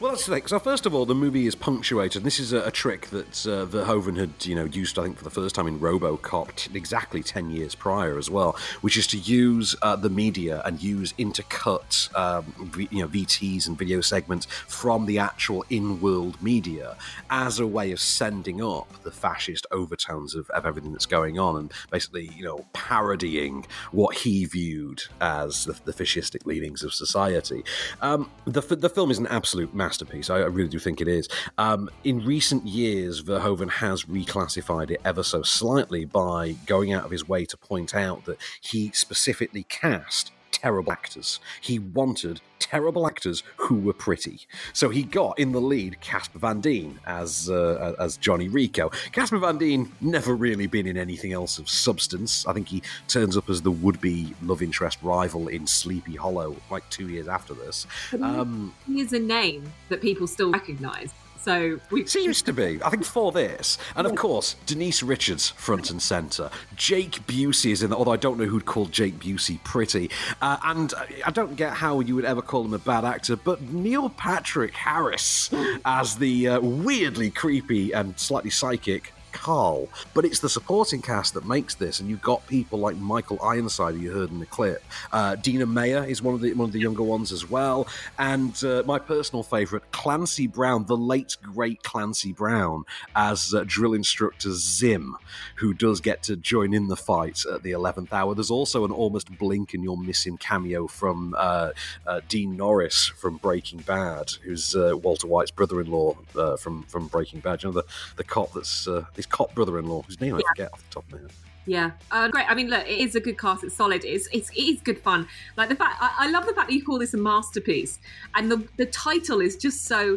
[0.00, 0.46] Well, that's the thing.
[0.46, 2.22] So, first of all, the movie is punctuated.
[2.22, 5.24] This is a, a trick that uh, Verhoeven had, you know, used, I think, for
[5.24, 9.16] the first time in RoboCop, t- exactly ten years prior as well, which is to
[9.16, 14.46] use uh, the media and use intercut, um, v- you know, VTs and video segments
[14.68, 16.96] from the actual in-world media
[17.30, 21.56] as a way of sending up the fascist overtones of, of everything that's going on,
[21.56, 27.64] and basically, you know, parodying what he viewed as the, the fascistic leanings of society.
[28.02, 30.30] Um, the, the film is an absolute masterpiece.
[30.30, 31.28] I, I really do think it is.
[31.58, 37.10] Um, in recent years, Verhoeven has reclassified it ever so slightly by going out of
[37.10, 41.38] his way to point out that he specifically cast terrible actors.
[41.60, 44.40] He wanted terrible actors who were pretty.
[44.72, 48.90] So he got in the lead Casper Van Dien as uh, as Johnny Rico.
[49.12, 52.46] Casper Van Dien never really been in anything else of substance.
[52.46, 56.88] I think he turns up as the would-be love interest rival in Sleepy Hollow like
[56.90, 57.86] two years after this.
[58.20, 61.12] Um, he is a name that people still recognise.
[61.46, 62.80] So we seems to be.
[62.82, 66.50] I think for this, and of course Denise Richards front and center.
[66.74, 70.10] Jake Busey is in there, although I don't know who'd call Jake Busey pretty,
[70.42, 70.92] uh, and
[71.24, 73.36] I don't get how you would ever call him a bad actor.
[73.36, 75.48] But Neil Patrick Harris
[75.84, 79.88] as the uh, weirdly creepy and slightly psychic Carl.
[80.14, 83.94] But it's the supporting cast that makes this, and you've got people like Michael Ironside,
[83.94, 84.82] who you heard in the clip.
[85.12, 87.86] Uh, Dina Meyer is one of the one of the younger ones as well,
[88.18, 93.94] and uh, my personal favourite, Clancy Brown, the late great Clancy Brown, as uh, drill
[93.94, 95.16] instructor Zim,
[95.56, 98.34] who does get to join in the fight at the eleventh hour.
[98.34, 101.70] There's also an almost blink and you're missing cameo from uh,
[102.06, 106.16] uh, Dean Norris from Breaking Bad, who's uh, Walter White's brother-in-law
[106.58, 107.62] from from Breaking Bad.
[107.62, 107.84] You know the
[108.16, 108.88] the cop that's
[109.26, 111.30] his cop brother-in-law, whose name I forget off the top of my head.
[111.68, 112.48] Yeah, uh, great.
[112.48, 113.64] I mean, look, it is a good cast.
[113.64, 114.04] It's solid.
[114.04, 115.26] It's it's it is good fun.
[115.56, 117.98] Like the fact, I, I love the fact that you call this a masterpiece,
[118.34, 120.16] and the the title is just so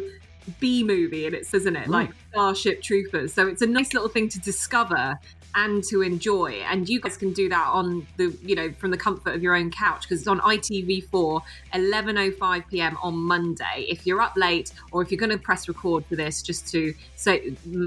[0.60, 3.32] B movie, and it's isn't it like Starship Troopers.
[3.32, 5.18] So it's a nice little thing to discover
[5.54, 6.62] and to enjoy.
[6.68, 9.54] And you guys can do that on the you know from the comfort of your
[9.54, 11.42] own couch because it's on ITV4
[11.74, 12.96] 11:05 p.m.
[13.02, 13.86] on Monday.
[13.88, 16.94] If you're up late or if you're going to press record for this just to
[17.16, 17.38] so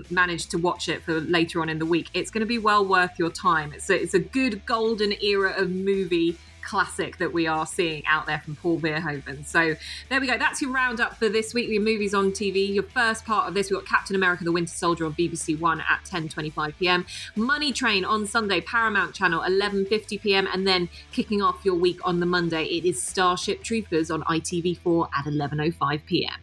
[0.09, 2.85] manage to watch it for later on in the week, it's going to be well
[2.85, 3.73] worth your time.
[3.73, 8.25] It's a, it's a good golden era of movie classic that we are seeing out
[8.25, 9.45] there from Paul Verhoeven.
[9.45, 9.75] So
[10.09, 10.37] there we go.
[10.37, 12.73] That's your roundup for this weekly movies on TV.
[12.73, 15.81] Your first part of this, we've got Captain America: The Winter Soldier on BBC One
[15.81, 17.05] at 10:25 p.m.
[17.35, 20.47] Money Train on Sunday, Paramount Channel 11:50 p.m.
[20.51, 25.09] And then kicking off your week on the Monday, it is Starship Troopers on ITV4
[25.17, 26.42] at 11:05 p.m.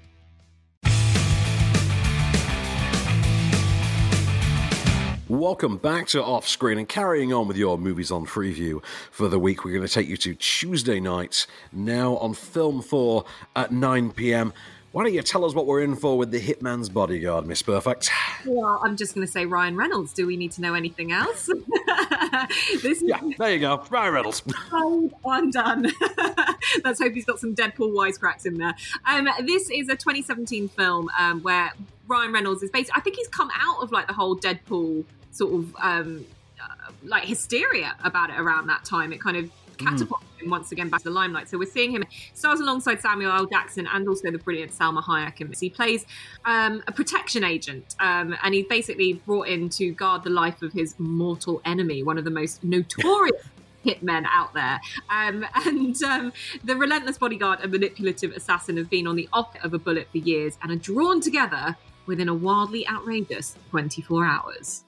[5.31, 9.39] Welcome back to Off Screen and carrying on with your movies on Freeview for the
[9.39, 9.65] week.
[9.65, 14.53] We're going to take you to Tuesday night now on Film 4 at 9 pm.
[14.91, 18.11] Why don't you tell us what we're in for with The Hitman's Bodyguard, Miss Perfect?
[18.45, 20.13] Well, I'm just going to say Ryan Reynolds.
[20.13, 21.47] Do we need to know anything else?
[22.83, 23.85] this yeah, there you go.
[23.89, 24.43] Ryan Reynolds.
[24.73, 25.93] Oh, I'm done.
[26.85, 28.75] Let's hope he's got some Deadpool wisecracks in there.
[29.07, 31.73] Um, this is a 2017 film um, where
[32.09, 35.53] Ryan Reynolds is basically, I think he's come out of like the whole Deadpool sort
[35.55, 36.27] of um,
[36.61, 39.13] uh, like hysteria about it around that time.
[39.13, 41.49] It kind of catapulted him once again back to the limelight.
[41.49, 43.47] So we're seeing him stars alongside Samuel L.
[43.47, 45.41] Jackson and also the brilliant Salma Hayek.
[45.41, 46.05] And he plays
[46.45, 50.73] um, a protection agent, um, and he's basically brought in to guard the life of
[50.73, 53.43] his mortal enemy, one of the most notorious.
[53.83, 59.17] Hitmen out there, um, and um, the relentless bodyguard and manipulative assassin have been on
[59.17, 63.57] the off of a bullet for years and are drawn together within a wildly outrageous
[63.71, 64.85] 24 hours.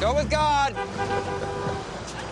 [0.00, 0.74] Go with God.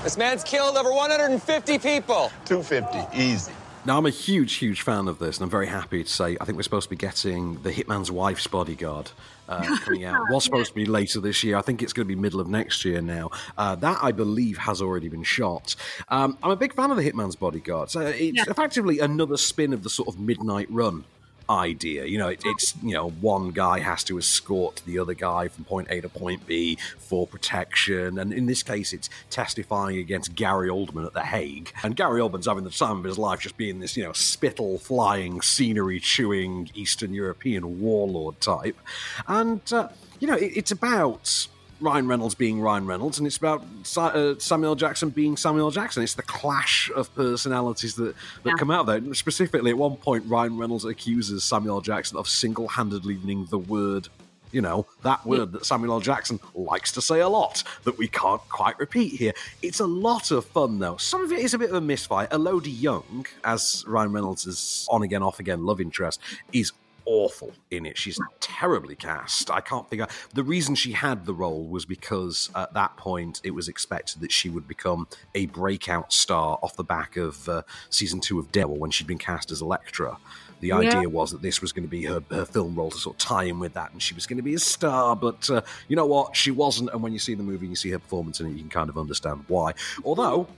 [0.05, 2.31] This man's killed over 150 people.
[2.45, 3.53] 250, easy.
[3.85, 6.45] Now, I'm a huge, huge fan of this, and I'm very happy to say I
[6.45, 9.11] think we're supposed to be getting The Hitman's Wife's Bodyguard
[9.49, 10.21] uh, coming out.
[10.31, 11.57] was supposed to be later this year.
[11.57, 13.31] I think it's going to be middle of next year now.
[13.57, 15.75] Uh, that, I believe, has already been shot.
[16.09, 17.91] Um, I'm a big fan of The Hitman's Bodyguard.
[17.91, 18.45] So it's Yeah.
[18.49, 21.05] effectively another spin of the sort of midnight run
[21.49, 22.05] idea.
[22.05, 25.65] You know, it, it's you know one guy has to escort the other guy from
[25.65, 30.69] point A to point B for protection, and in this case, it's testifying against Gary
[30.69, 31.73] Oldman at the Hague.
[31.83, 34.79] And Gary Oldman's having the time of his life, just being this you know spittle
[34.79, 38.79] flying, scenery chewing Eastern European warlord type,
[39.27, 39.89] and uh,
[40.21, 41.49] you know it, it's about.
[41.81, 43.63] Ryan Reynolds being Ryan Reynolds, and it's about
[43.97, 46.03] uh, Samuel Jackson being Samuel Jackson.
[46.03, 48.53] It's the clash of personalities that, that Yeah.
[48.59, 49.03] come out there.
[49.15, 54.09] Specifically, at one point, Ryan Reynolds accuses Samuel Jackson of single handedly winning the word,
[54.53, 56.01] you know, that word that Samuel L.
[56.01, 59.35] Jackson likes to say a lot that we can't quite repeat here.
[59.61, 60.97] It's a lot of fun, though.
[60.97, 62.27] Some of it is a bit of a misfire.
[62.33, 66.21] Elodie Yung, as Ryan Reynolds' on again, off again love interest,
[66.55, 66.73] is
[67.07, 67.97] awful in it.
[67.97, 69.51] She's terribly cast.
[69.51, 70.07] I can't figure.
[70.35, 74.33] The reason she had the role was because at that point it was expected that
[74.33, 78.77] she would become a breakout star off the back of uh, season two of Daredevil
[78.79, 80.19] when she'd been cast as Elektra.
[80.61, 80.79] The Yeah.
[80.79, 83.19] idea was that this was going to be her, her film role to sort of
[83.19, 85.15] tie in with that, and she was going to be a star.
[85.15, 86.35] But uh, you know what?
[86.35, 86.91] She wasn't.
[86.93, 88.71] And when you see the movie and you see her performance in it, you can
[88.71, 89.75] kind of understand why.
[90.05, 90.49] Although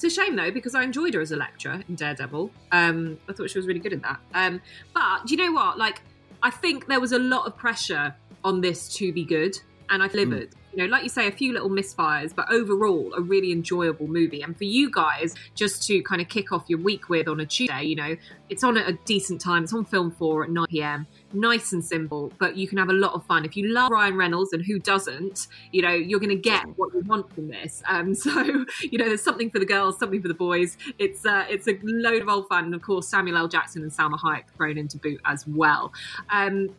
[0.00, 2.52] It's a shame though because I enjoyed her as Elektra in Daredevil.
[2.70, 4.20] Um, I thought she was really good in that.
[4.32, 4.60] Um,
[4.94, 5.76] but do you know what?
[5.76, 6.02] Like,
[6.40, 9.58] I think there was a lot of pressure on this to be good,
[9.90, 10.54] and I delivered.
[10.72, 14.42] You know, like you say, a few little misfires, but overall, a really enjoyable movie.
[14.42, 17.46] And for you guys, just to kind of kick off your week with on a
[17.46, 18.14] Tuesday, you know,
[18.48, 19.64] it's on at a decent time.
[19.64, 21.08] It's on Film Four at nine pm.
[21.32, 23.44] Nice and simple, but you can have a lot of fun.
[23.44, 26.92] If you love Ryan Reynolds, and who doesn't, you know, you're going to get what
[26.94, 27.82] you want from this.
[27.86, 30.78] Um, so, you know, there's something for the girls, something for the boys.
[30.98, 33.48] It's uh, it's a load of old fun, and of course, Samuel L.
[33.48, 35.92] Jackson and Salma Hayek thrown into boot as well.
[36.30, 36.70] Um,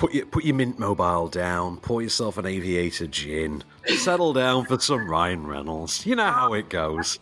[0.00, 1.76] Put your put your mint mobile down.
[1.76, 3.62] Pour yourself an aviator gin.
[3.98, 6.06] Settle down for some Ryan Reynolds.
[6.06, 7.18] You know how it goes.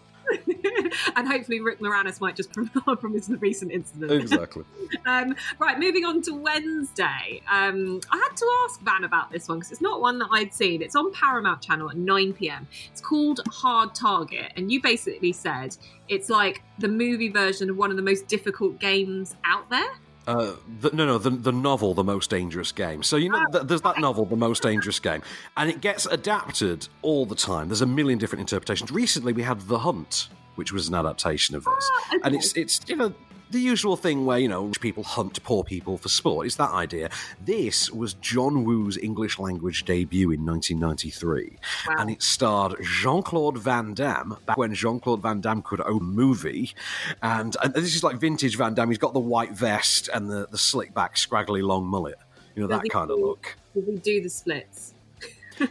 [1.17, 4.13] and hopefully Rick Moranis might just from, from his recent incident.
[4.13, 4.65] Exactly.
[5.07, 7.43] um, right, moving on to Wednesday.
[7.51, 10.55] Um, I had to ask Van about this one because it's not one that I'd
[10.55, 10.83] seen.
[10.83, 12.67] It's on Paramount Channel at 9 p.m.
[12.91, 15.77] It's called Hard Target, and you basically said
[16.09, 19.91] it's like the movie version of one of the most difficult games out there.
[20.29, 23.03] Uh, the, no, no, the, the novel, The Most Dangerous Game.
[23.03, 25.23] So, you know, th- there's that novel, The Most Dangerous Game,
[25.57, 27.69] and it gets adapted all the time.
[27.69, 28.91] There's a million different interpretations.
[28.91, 30.29] Recently, we had The Hunt,
[30.59, 31.91] which was an adaptation of this.
[31.93, 33.15] Ah, and it's, it's, you know,
[33.51, 36.47] the usual thing where, you know, people hunt poor people for sport.
[36.47, 37.11] It's that idea.
[37.45, 41.59] This was John Woo's English language debut in 1993.
[41.99, 46.01] And it starred Jean Claude Van Damme, back when Jean Claude Van Damme could own
[46.01, 46.75] a movie.
[47.23, 48.89] And, and this is like vintage Van Damme.
[48.89, 52.19] He's got the white vest and the, the slick back, scraggly long mullet.
[52.55, 53.57] You know, that kind of look.
[53.75, 54.95] Does he do the splits?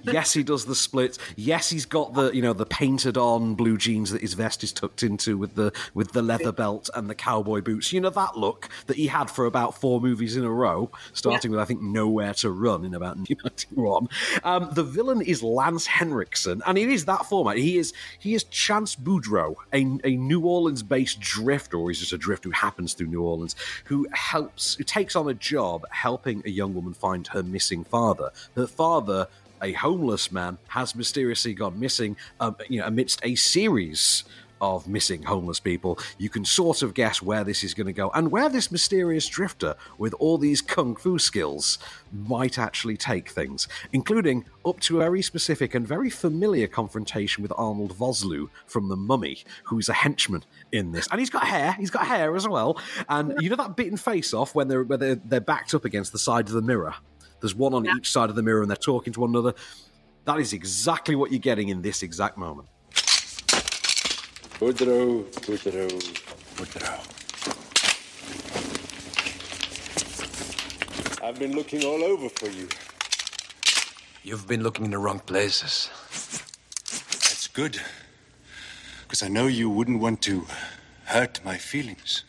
[0.03, 1.17] Yes, he does the splits.
[1.35, 4.71] Yes, he's got the you know the painted on blue jeans that his vest is
[4.71, 7.91] tucked into with the with the leather belt and the cowboy boots.
[7.93, 11.51] You know that look that he had for about four movies in a row, starting
[11.51, 14.07] with I think Nowhere to Run in about 1991.
[14.43, 17.57] Um, the villain is Lance Henriksen, and it is that format.
[17.57, 22.13] He is he is Chance Boudreaux, a, a New Orleans based drifter, or he's just
[22.13, 26.41] a drifter who happens through New Orleans, who helps who takes on a job helping
[26.45, 28.31] a young woman find her missing father.
[28.55, 29.27] Her father
[29.61, 34.23] a homeless man has mysteriously gone missing um, you know, amidst a series
[34.61, 35.99] of missing homeless people.
[36.17, 39.27] You can sort of guess where this is going to go and where this mysterious
[39.27, 41.77] drifter with all these kung fu skills
[42.11, 47.53] might actually take things, including up to a very specific and very familiar confrontation with
[47.55, 51.07] Arnold Vosloo from The Mummy, who's a henchman in this.
[51.11, 52.79] And he's got hair, he's got hair as well.
[53.09, 56.11] And you know that bitten Face Off when they're, where they're, they're backed up against
[56.11, 56.95] the side of the mirror?
[57.39, 59.53] There's one on each side of the mirror and they're talking to one another.
[60.25, 62.67] That is exactly what you're getting in this exact moment.
[64.59, 65.87] Boudreaux, Boudreaux,
[66.55, 67.13] Boudreaux.
[71.23, 72.67] I've been looking all over for you.
[74.23, 75.89] You've been looking in the wrong places.
[76.89, 77.79] That's good.
[79.03, 80.45] Because I know you wouldn't want to
[81.05, 82.23] hurt my feelings.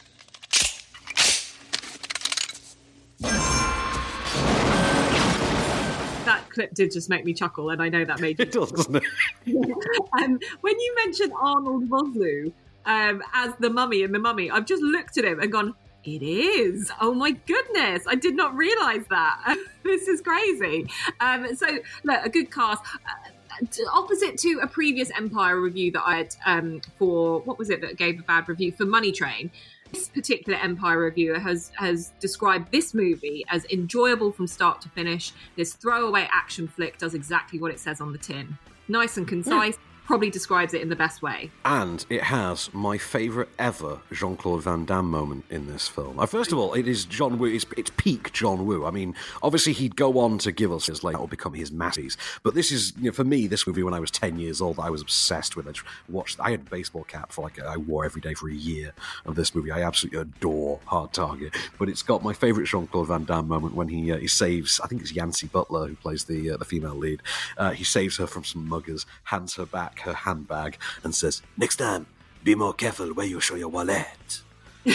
[6.59, 8.45] Clip did just make me chuckle, and I know that made you.
[8.49, 9.05] It does, doesn't it?
[10.23, 12.53] um, when you mentioned Arnold Vosloo
[12.85, 16.23] um, as the mummy in the mummy, I've just looked at him and gone, it
[16.23, 16.91] is.
[17.01, 18.05] Oh my goodness.
[18.09, 19.57] I did not realize that.
[19.85, 20.89] this is crazy.
[21.21, 21.67] Um, so,
[22.05, 22.83] look, a good cast.
[22.95, 27.81] Uh, opposite to a previous Empire review that I had um, for, what was it
[27.83, 28.73] that gave a bad review?
[28.73, 29.51] For Money Train.
[29.93, 35.33] This particular Empire reviewer has has described this movie as enjoyable from start to finish.
[35.57, 38.59] This throwaway action flick does exactly what it says on the tin.
[38.89, 39.79] Nice and concise.
[40.09, 41.51] Probably describes it in the best way.
[41.67, 46.19] And it has my favourite ever Jean Claude Van Damme moment in this film.
[46.19, 47.47] Uh, first of all, it is John Woo.
[47.47, 48.87] It's, it's peak John Woo.
[48.87, 52.17] I mean, obviously he'd go on to give us his like, will become his masterpiece.
[52.43, 54.79] But this is, you know, for me, this movie when I was ten years old,
[54.79, 55.69] I was obsessed with.
[55.69, 56.41] I just watched.
[56.41, 58.95] I had a baseball cap for like I wore every day for a year
[59.27, 59.71] of this movie.
[59.71, 61.55] I absolutely adore Hard Target.
[61.79, 64.81] But it's got my favourite Jean Claude Van Damme moment when he uh, he saves.
[64.81, 67.21] I think it's Yancy Butler who plays the uh, the female lead.
[67.59, 71.77] Uh, he saves her from some muggers, hands her back her handbag, and says, "Next
[71.77, 72.07] time,
[72.45, 74.43] be more careful where you show your wallet."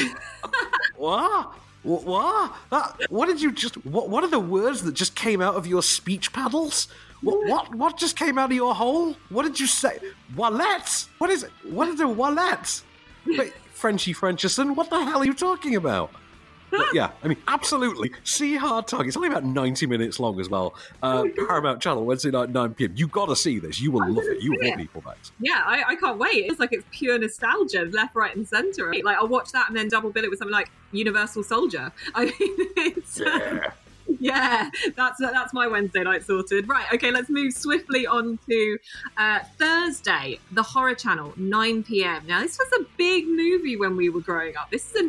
[0.95, 1.54] what?
[1.84, 2.04] What?
[2.04, 2.56] What?
[2.72, 3.76] That, what did you just?
[3.86, 4.10] What?
[4.10, 6.88] What are the words that just came out of your speech paddles?
[7.22, 7.47] What?
[7.47, 7.76] What?
[7.76, 9.16] What just came out of your hole?
[9.30, 9.99] What did you say?
[10.36, 11.08] Wallet?
[11.18, 11.51] What is it?
[11.70, 12.84] What is a wallet?
[13.26, 16.12] Wait, Frenchy Frenchison, what the hell are you talking about?
[16.78, 18.11] But yeah, I mean, absolutely.
[18.24, 19.07] See Hard Target.
[19.07, 20.74] It's only about 90 minutes long as well.
[21.01, 22.93] Uh, Paramount Channel, Wednesday night, 9 p.m.
[22.95, 23.80] You got to see this.
[23.80, 24.41] You will love it.
[24.41, 25.17] You will want people back.
[25.39, 26.45] Yeah, I, I can't wait.
[26.45, 28.93] It's like it's pure nostalgia, left, right, and centre.
[29.03, 31.91] Like I'll watch that and then double bill it with something like Universal Soldier.
[32.15, 33.71] I mean, it's, Yeah.
[34.19, 36.67] yeah, that's that's my Wednesday night sorted.
[36.67, 38.78] Right, okay, let's move swiftly on to
[39.17, 42.24] uh, Thursday, the Horror Channel, 9 p.m.
[42.28, 44.71] Now, this was a big movie when we were growing up.
[44.71, 45.03] This is a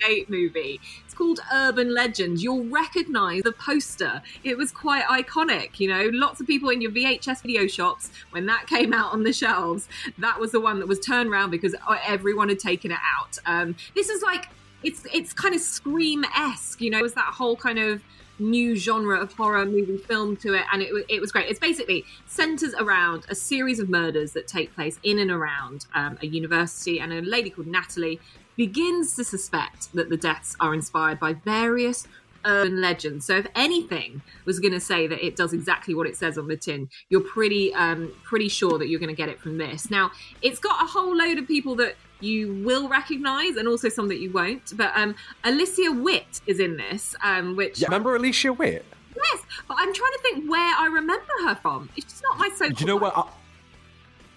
[0.00, 0.80] 1998 movie.
[1.04, 2.40] It's called Urban Legend.
[2.40, 4.22] You'll recognise the poster.
[4.44, 5.78] It was quite iconic.
[5.78, 9.22] You know, lots of people in your VHS video shops when that came out on
[9.22, 9.88] the shelves.
[10.18, 11.74] That was the one that was turned around because
[12.06, 13.38] everyone had taken it out.
[13.46, 14.48] Um, this is like
[14.82, 16.80] it's it's kind of scream esque.
[16.80, 18.02] You know, it was that whole kind of
[18.38, 21.50] new genre of horror movie film to it, and it, it was great.
[21.50, 26.18] It's basically centers around a series of murders that take place in and around um,
[26.22, 28.18] a university, and a lady called Natalie
[28.56, 32.06] begins to suspect that the deaths are inspired by various
[32.44, 33.26] urban legends.
[33.26, 36.48] So if anything was going to say that it does exactly what it says on
[36.48, 39.90] the tin, you're pretty um, pretty sure that you're going to get it from this.
[39.90, 40.10] Now,
[40.42, 44.20] it's got a whole load of people that you will recognize and also some that
[44.20, 44.76] you won't.
[44.76, 48.84] But um, Alicia Witt is in this, um, which Yeah, remember Alicia Witt?
[49.16, 51.88] yes, but I'm trying to think where I remember her from.
[51.96, 52.68] It's just not my so.
[52.68, 53.16] Do you know what?
[53.16, 53.24] I,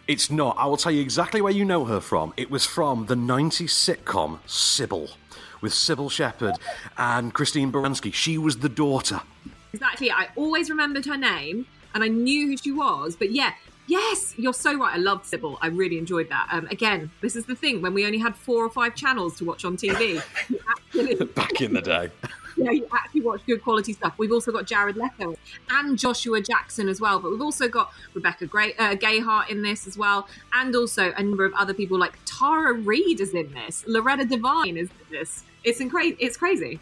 [0.07, 0.55] it's not.
[0.57, 2.33] I will tell you exactly where you know her from.
[2.35, 5.13] It was from the 90s sitcom Cybill
[5.61, 6.55] with Cybill Shepherd
[6.97, 8.13] and Christine Baranski.
[8.13, 9.21] She was the daughter.
[9.73, 10.11] Exactly.
[10.11, 13.15] I always remembered her name and I knew who she was.
[13.15, 13.53] But yeah,
[13.87, 14.93] yes, you're so right.
[14.93, 15.57] I loved Cybill.
[15.61, 16.49] I really enjoyed that.
[16.51, 19.45] Um, again, this is the thing when we only had four or five channels to
[19.45, 20.21] watch on TV.
[21.35, 22.09] Back in the day.
[22.55, 24.13] Yeah, you actually watch good quality stuff.
[24.17, 25.35] We've also got Jared Leto
[25.69, 27.19] and Joshua Jackson as well.
[27.19, 30.27] But we've also got Rebecca Gray, uh, Gayheart in this as well.
[30.53, 33.83] And also a number of other people like Tara Reid is in this.
[33.87, 35.43] Loretta Devine is in this.
[35.63, 36.79] It's, incra- it's crazy.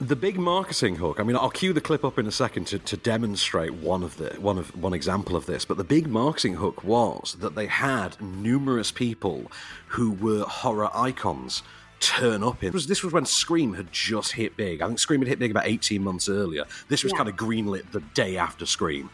[0.00, 1.18] The big marketing hook.
[1.18, 4.16] I mean, I'll cue the clip up in a second to, to demonstrate one of
[4.16, 5.64] the one of one example of this.
[5.64, 9.50] But the big marketing hook was that they had numerous people
[9.88, 11.64] who were horror icons
[12.00, 12.72] turn up in.
[12.72, 14.80] This was, when Scream had just hit big.
[14.82, 16.64] I think Scream had hit big about 18 months earlier.
[16.88, 17.18] This was Yeah.
[17.18, 19.10] kind of greenlit the day after Scream.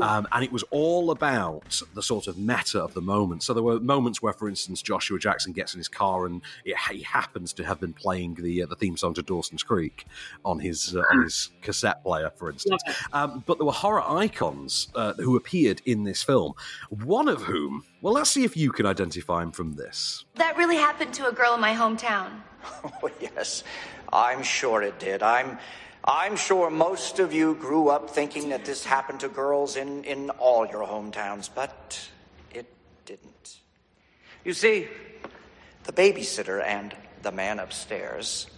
[0.00, 3.42] Um, and it was all about the sort of meta of the moment.
[3.42, 6.76] So there were moments where, for instance, Joshua Jackson gets in his car and it,
[6.90, 10.06] he happens to have been playing the uh, the theme song to Dawson's Creek
[10.44, 12.82] on his uh, on his cassette player, for instance.
[13.12, 16.52] Um, but there were horror icons uh, who appeared in this film.
[16.90, 20.24] One of whom, well, let's see if you can identify him from this.
[20.36, 22.30] That really happened to a girl in my hometown.
[23.02, 23.62] Oh, yes,
[24.12, 25.22] I'm sure it did.
[25.22, 25.58] I'm,
[26.04, 30.30] I'm sure most of you grew up thinking that this happened to girls in, in
[30.30, 32.08] all your hometowns, but
[32.52, 32.66] it
[33.06, 33.58] didn't.
[34.44, 34.88] You see,
[35.84, 38.48] the babysitter and the man upstairs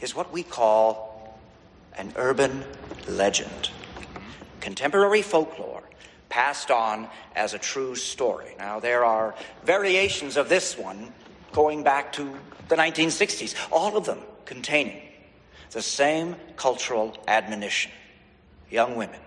[0.00, 1.38] is what we call
[1.96, 2.64] an urban
[3.08, 3.70] legend.
[4.60, 5.82] Contemporary folklore
[6.28, 8.54] passed on as a true story.
[8.58, 11.12] Now, there are variations of this one
[11.52, 12.32] going back to
[12.68, 15.02] the 1960s, all of them containing
[15.70, 17.92] the same cultural admonition.
[18.70, 19.20] Young women,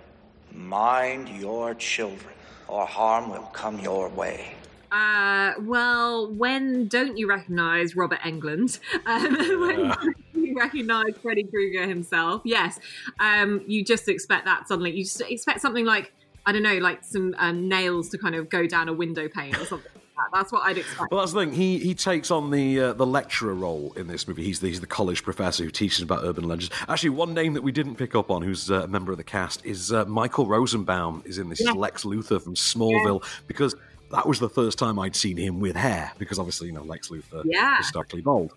[0.52, 2.34] mind your children,
[2.68, 4.56] or harm will come your way.
[4.92, 8.80] Uh, well, when don't you recognize Robert Englund?
[9.06, 12.42] Um, when don't you recognize Freddy Krueger himself?
[12.44, 12.80] Yes.
[13.20, 14.92] Um, you just expect that suddenly.
[14.92, 16.14] You just expect something like,
[16.46, 19.56] I don't know, like some um, nails to kind of go down a window pane
[19.56, 20.30] or something like that.
[20.34, 21.12] That's what I'd expect.
[21.12, 21.54] Well, that's the thing.
[21.54, 24.44] He he takes on the uh, the lecturer role in this movie.
[24.44, 26.74] He's the, he's the college professor who teaches about urban legends.
[26.88, 29.24] Actually, one name that we didn't pick up on, who's uh, a member of the
[29.24, 31.24] cast, is uh, Michael Rosenbaum.
[31.26, 31.62] Is in this.
[31.62, 31.72] Yeah.
[31.74, 33.76] Lex Luthor from Smallville because.
[34.12, 37.10] That was the first time I'd seen him with hair, because obviously, you know, Lex
[37.10, 37.80] Luthor Yeah.
[37.80, 38.54] is starkly bald.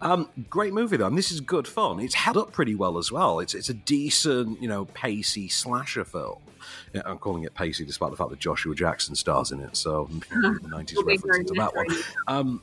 [0.00, 2.00] Um, great movie, though, and this is good fun.
[2.00, 3.38] It's held up pretty well as well.
[3.40, 6.38] It's it's a decent, you know, pacey slasher film.
[6.94, 10.06] Yeah, I'm calling it pacey despite the fact that Joshua Jackson stars in it, so
[10.30, 11.86] 90s You're reference into that one.
[12.26, 12.62] Um,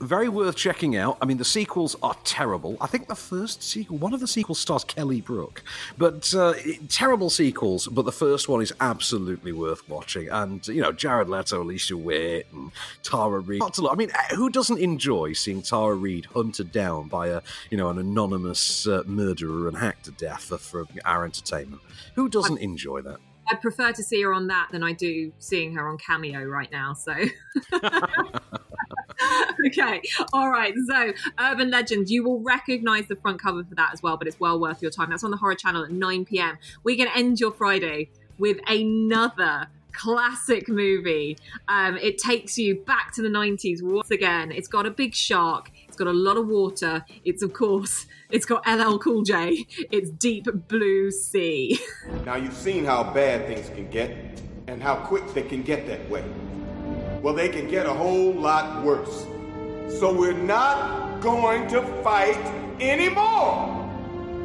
[0.00, 1.18] very worth checking out.
[1.20, 2.76] I mean, the sequels are terrible.
[2.80, 5.62] I think the first sequel, one of the sequels stars Kelly Brook,
[5.96, 6.54] but uh,
[6.88, 7.86] terrible sequels.
[7.88, 10.28] But the first one is absolutely worth watching.
[10.28, 12.70] And you know, Jared Leto, Alicia Witt, and
[13.02, 13.60] Tara Reid.
[13.60, 13.92] Lots a lot.
[13.92, 17.88] I mean, eh, who doesn't enjoy seeing Tara Reid hunted down by a you know
[17.88, 21.82] an anonymous uh, murderer and hacked to death for, for our entertainment?
[22.14, 23.18] Who doesn't enjoy that?
[23.48, 26.70] I'd prefer to see her on that than I do seeing her on Cameo right
[26.70, 26.94] now.
[26.94, 27.14] So.
[29.66, 30.02] okay,
[30.32, 30.74] all right.
[30.88, 34.40] So, Urban Legend, you will recognize the front cover for that as well, but it's
[34.40, 35.10] well worth your time.
[35.10, 36.58] That's on the Horror Channel at 9 p.m.
[36.84, 41.38] We're going to end your Friday with another classic movie.
[41.68, 44.52] Um, it takes you back to the 90s once again.
[44.52, 45.70] It's got a big shark.
[45.88, 47.04] It's got a lot of water.
[47.24, 49.66] It's, of course, it's got LL Cool J.
[49.90, 51.78] It's Deep Blue Sea.
[52.24, 54.16] Now you've seen how bad things can get
[54.66, 56.24] and how quick they can get that way.
[57.26, 59.26] Well, they can get a whole lot worse.
[59.98, 62.38] So we're not going to fight
[62.80, 63.84] anymore.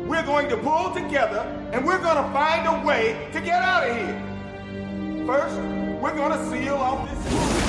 [0.07, 1.41] We're going to pull together
[1.73, 5.27] and we're going to find a way to get out of here.
[5.27, 5.57] First,
[6.01, 7.60] we're going to seal off this.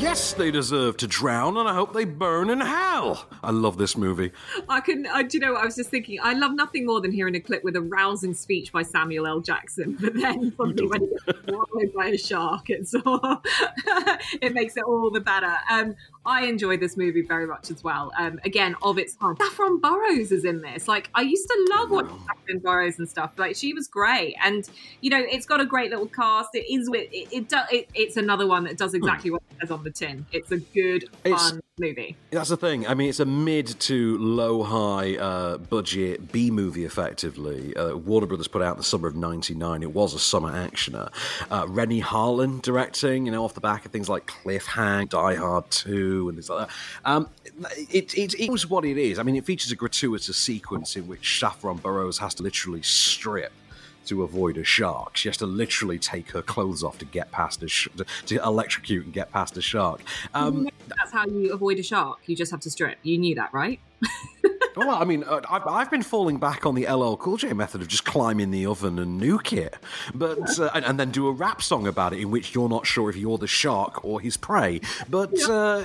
[0.00, 3.26] Yes, they deserve to drown, and I hope they burn in hell.
[3.42, 4.32] I love this movie.
[4.66, 5.06] I can.
[5.06, 6.18] I, do you know what I was just thinking?
[6.22, 9.40] I love nothing more than hearing a clip with a rousing speech by Samuel L.
[9.40, 13.42] Jackson, but then suddenly when he gets swallowed by a shark, it's all,
[14.40, 15.54] it makes it all the better.
[15.70, 15.94] Um,
[16.24, 18.10] I enjoy this movie very much as well.
[18.18, 20.88] Um, again, of its time, Saffron Burrows is in this.
[20.88, 23.32] Like I used to love watching Saffron Burrows and stuff.
[23.36, 24.68] Like she was great, and
[25.02, 26.54] you know it's got a great little cast.
[26.54, 27.08] It is it.
[27.12, 30.26] it, do, it it's another one that does exactly what it says on the tin.
[30.32, 32.14] It's a good, It's- fun movie.
[32.30, 32.86] That's the thing.
[32.86, 37.74] I mean, it's a mid to low high uh, budget B movie, effectively.
[37.74, 39.82] Uh, Warner Brothers put out in the summer of '99.
[39.82, 41.10] It was a summer actioner.
[41.50, 45.70] Uh, Renny Harlin directing, you know, off the back of things like Cliffhanger, Die Hard
[45.70, 46.74] 2, and things like that.
[47.04, 47.28] Um,
[47.90, 49.18] it, it, it was what it is.
[49.18, 53.52] I mean, it features a gratuitous sequence in which Saffron Burrows has to literally strip
[54.06, 55.16] to avoid a shark.
[55.16, 57.88] She has to literally take her clothes off to get past a sh-
[58.26, 60.02] to, electrocute and get past a shark.
[60.34, 62.18] Um, That's how you avoid a shark.
[62.26, 62.98] You just have to strip.
[63.02, 63.80] You knew that, right?
[64.76, 67.80] Well, I mean, uh, I've, I've been falling back on the LL Cool J method
[67.80, 69.76] of just climb in the oven and nuke it,
[70.14, 72.86] but uh, and, and then do a rap song about it in which you're not
[72.86, 74.80] sure if you're the shark or his prey.
[75.08, 75.84] But uh,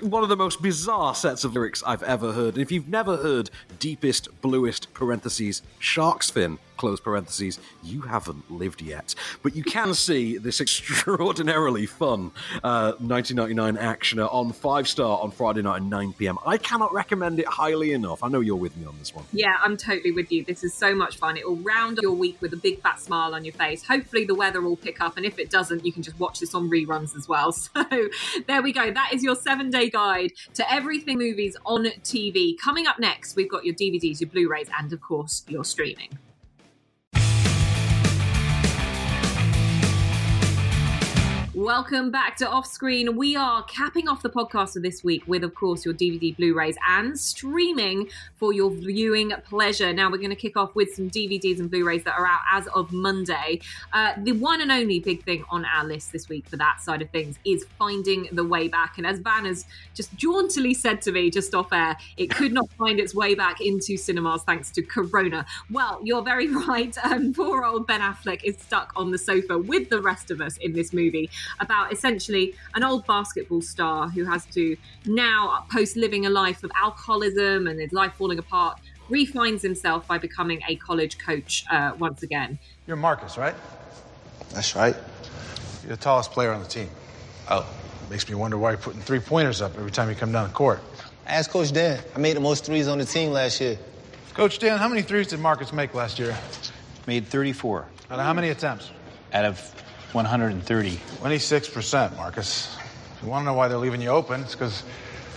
[0.00, 2.54] one of the most bizarre sets of lyrics I've ever heard.
[2.54, 8.82] And if you've never heard "deepest, bluest" parentheses shark's fin close parentheses, you haven't lived
[8.82, 9.14] yet.
[9.42, 12.30] But you can see this extraordinarily fun
[12.62, 16.38] uh, 1999 actioner on Five Star on Friday night at 9 p.m.
[16.46, 18.22] I cannot recommend it highly enough.
[18.22, 19.24] I know you're with me on this one.
[19.32, 20.44] Yeah, I'm totally with you.
[20.44, 21.36] This is so much fun.
[21.36, 23.84] It will round your week with a big fat smile on your face.
[23.86, 26.54] Hopefully, the weather will pick up, and if it doesn't, you can just watch this
[26.54, 27.52] on reruns as well.
[27.74, 28.08] So,
[28.46, 28.90] there we go.
[28.92, 32.56] That is your seven day guide to everything movies on TV.
[32.58, 36.18] Coming up next, we've got your DVDs, your Blu rays, and of course, your streaming.
[41.54, 43.14] Welcome back to Off Screen.
[43.14, 46.52] We are capping off the podcast for this week with, of course, your DVD, Blu
[46.52, 49.92] rays, and streaming for your viewing pleasure.
[49.92, 52.40] Now, we're going to kick off with some DVDs and Blu rays that are out
[52.50, 53.60] as of Monday.
[53.92, 57.02] Uh, the one and only big thing on our list this week for that side
[57.02, 58.98] of things is Finding the Way Back.
[58.98, 62.68] And as Van has just jauntily said to me just off air, it could not
[62.72, 65.46] find its way back into cinemas thanks to Corona.
[65.70, 66.98] Well, you're very right.
[67.04, 70.56] Um, poor old Ben Affleck is stuck on the sofa with the rest of us
[70.56, 71.30] in this movie
[71.60, 74.76] about essentially an old basketball star who has to
[75.06, 80.18] now, post living a life of alcoholism and his life falling apart, refines himself by
[80.18, 82.58] becoming a college coach uh, once again.
[82.86, 83.54] You're Marcus, right?
[84.52, 84.96] That's right.
[85.82, 86.88] You're the tallest player on the team.
[87.50, 87.66] Oh.
[88.10, 90.54] Makes me wonder why you're putting three pointers up every time you come down the
[90.54, 90.80] court.
[91.26, 91.98] Ask Coach Dan.
[92.14, 93.78] I made the most threes on the team last year.
[94.34, 96.36] Coach Dan, how many threes did Marcus make last year?
[97.06, 98.90] Made 34 Out of how many attempts?
[99.32, 99.84] out of
[100.14, 100.90] 130.
[100.90, 102.76] 26%, Marcus.
[103.16, 104.84] If you want to know why they're leaving you open, it's because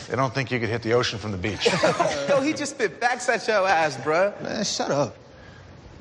[0.08, 1.68] they don't think you could hit the ocean from the beach.
[2.30, 4.40] Yo, he just spit facts at your ass, bruh.
[4.42, 5.18] Man, shut up.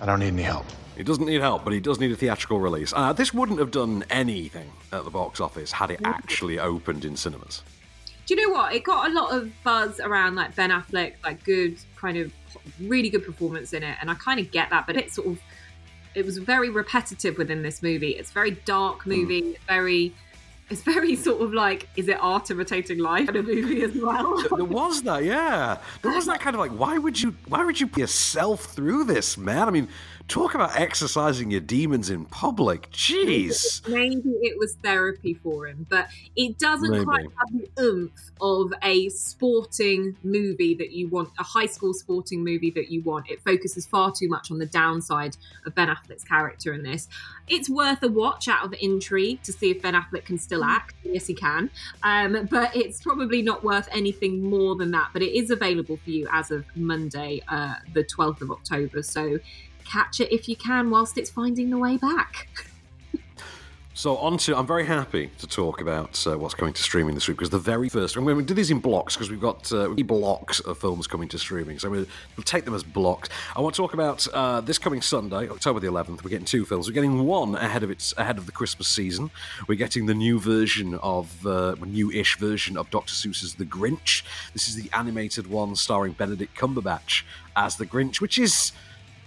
[0.00, 0.66] I don't need any help.
[0.96, 2.92] He doesn't need help, but he does need a theatrical release.
[2.94, 7.16] Uh, this wouldn't have done anything at the box office had it actually opened in
[7.16, 7.62] cinemas.
[8.26, 8.74] Do you know what?
[8.74, 12.32] It got a lot of buzz around like Ben Affleck, like good kind of
[12.80, 15.38] really good performance in it, and I kind of get that, but it's sort of
[16.16, 18.12] it was very repetitive within this movie.
[18.12, 19.10] It's a very dark hmm.
[19.10, 20.14] movie, it's very
[20.68, 24.42] it's very sort of like is it art imitating life in a movie as well?
[24.56, 25.78] there was that, yeah.
[26.02, 29.04] There was that kind of like, why would you, why would you put yourself through
[29.04, 29.68] this, man?
[29.68, 29.88] I mean,
[30.28, 32.90] talk about exercising your demons in public.
[32.90, 33.86] Jeez.
[33.88, 37.04] Maybe it was therapy for him, but it doesn't Maybe.
[37.04, 42.42] quite have the oomph of a sporting movie that you want, a high school sporting
[42.42, 43.30] movie that you want.
[43.30, 47.08] It focuses far too much on the downside of Ben Affleck's character in this.
[47.48, 50.96] It's worth a watch out of intrigue to see if Ben Affleck can still act.
[51.04, 51.70] Yes, he can.
[52.02, 55.10] Um, but it's probably not worth anything more than that.
[55.12, 59.02] But it is available for you as of Monday, uh, the 12th of October.
[59.02, 59.38] So
[59.90, 62.48] catch it if you can whilst it's finding the way back.
[63.96, 67.28] So on to, I'm very happy to talk about uh, what's coming to streaming this
[67.28, 69.72] week because the very first, I'm going to do these in blocks because we've got
[69.72, 71.78] uh, blocks of films coming to streaming.
[71.78, 72.04] So we'll,
[72.36, 73.30] we'll take them as blocks.
[73.56, 76.22] I want to talk about uh, this coming Sunday, October the 11th.
[76.22, 76.86] We're getting two films.
[76.86, 79.30] We're getting one ahead of its ahead of the Christmas season.
[79.66, 83.14] We're getting the new version of uh, new-ish version of Dr.
[83.14, 84.24] Seuss's The Grinch.
[84.52, 87.22] This is the animated one starring Benedict Cumberbatch
[87.56, 88.72] as the Grinch, which is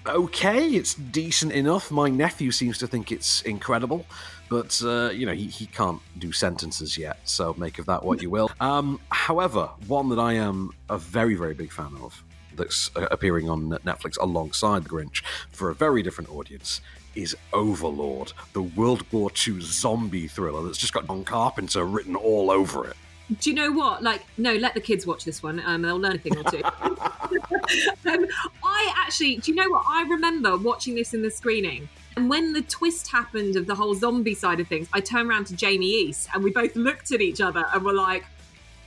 [0.09, 0.67] okay.
[0.69, 1.91] It's decent enough.
[1.91, 4.05] My nephew seems to think it's incredible,
[4.49, 7.19] but uh, you know he, he can't do sentences yet.
[7.23, 8.51] So make of that what you will.
[8.61, 12.23] Um, however, one that I am a very very big fan of
[12.55, 16.81] that's uh, appearing on Netflix alongside The Grinch for a very different audience
[17.15, 22.51] is Overlord, the World War II zombie thriller that's just got John Carpenter written all
[22.51, 22.95] over it.
[23.39, 24.01] Do you know what?
[24.01, 25.61] Like, no, let the kids watch this one.
[25.65, 26.63] Um, they'll learn a thing or two.
[26.63, 28.25] um,
[28.63, 29.83] I actually, do you know what?
[29.87, 31.87] I remember watching this in the screening.
[32.17, 35.45] And when the twist happened of the whole zombie side of things, I turned around
[35.47, 38.25] to Jamie East and we both looked at each other and were like,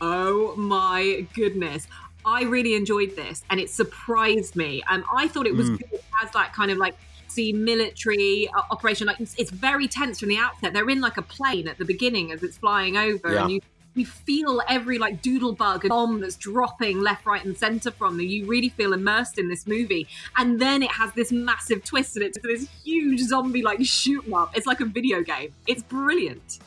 [0.00, 1.86] oh my goodness.
[2.24, 4.82] I really enjoyed this and it surprised me.
[4.90, 5.78] Um, I thought it was Mm.
[5.78, 6.94] good as that kind of like
[7.28, 9.06] see military uh, operation.
[9.06, 10.72] Like it's, it's very tense from the outset.
[10.72, 13.42] They're in like a plane at the beginning as it's flying over, Yeah.
[13.42, 13.60] and you
[13.94, 18.26] you feel every like doodle bug bomb that's dropping left, right, and center from them.
[18.26, 22.24] You really feel immersed in this movie, and then it has this massive twist, and
[22.24, 24.56] it's this huge zombie like shoot 'em up.
[24.56, 25.52] It's like a video game.
[25.66, 26.58] It's brilliant.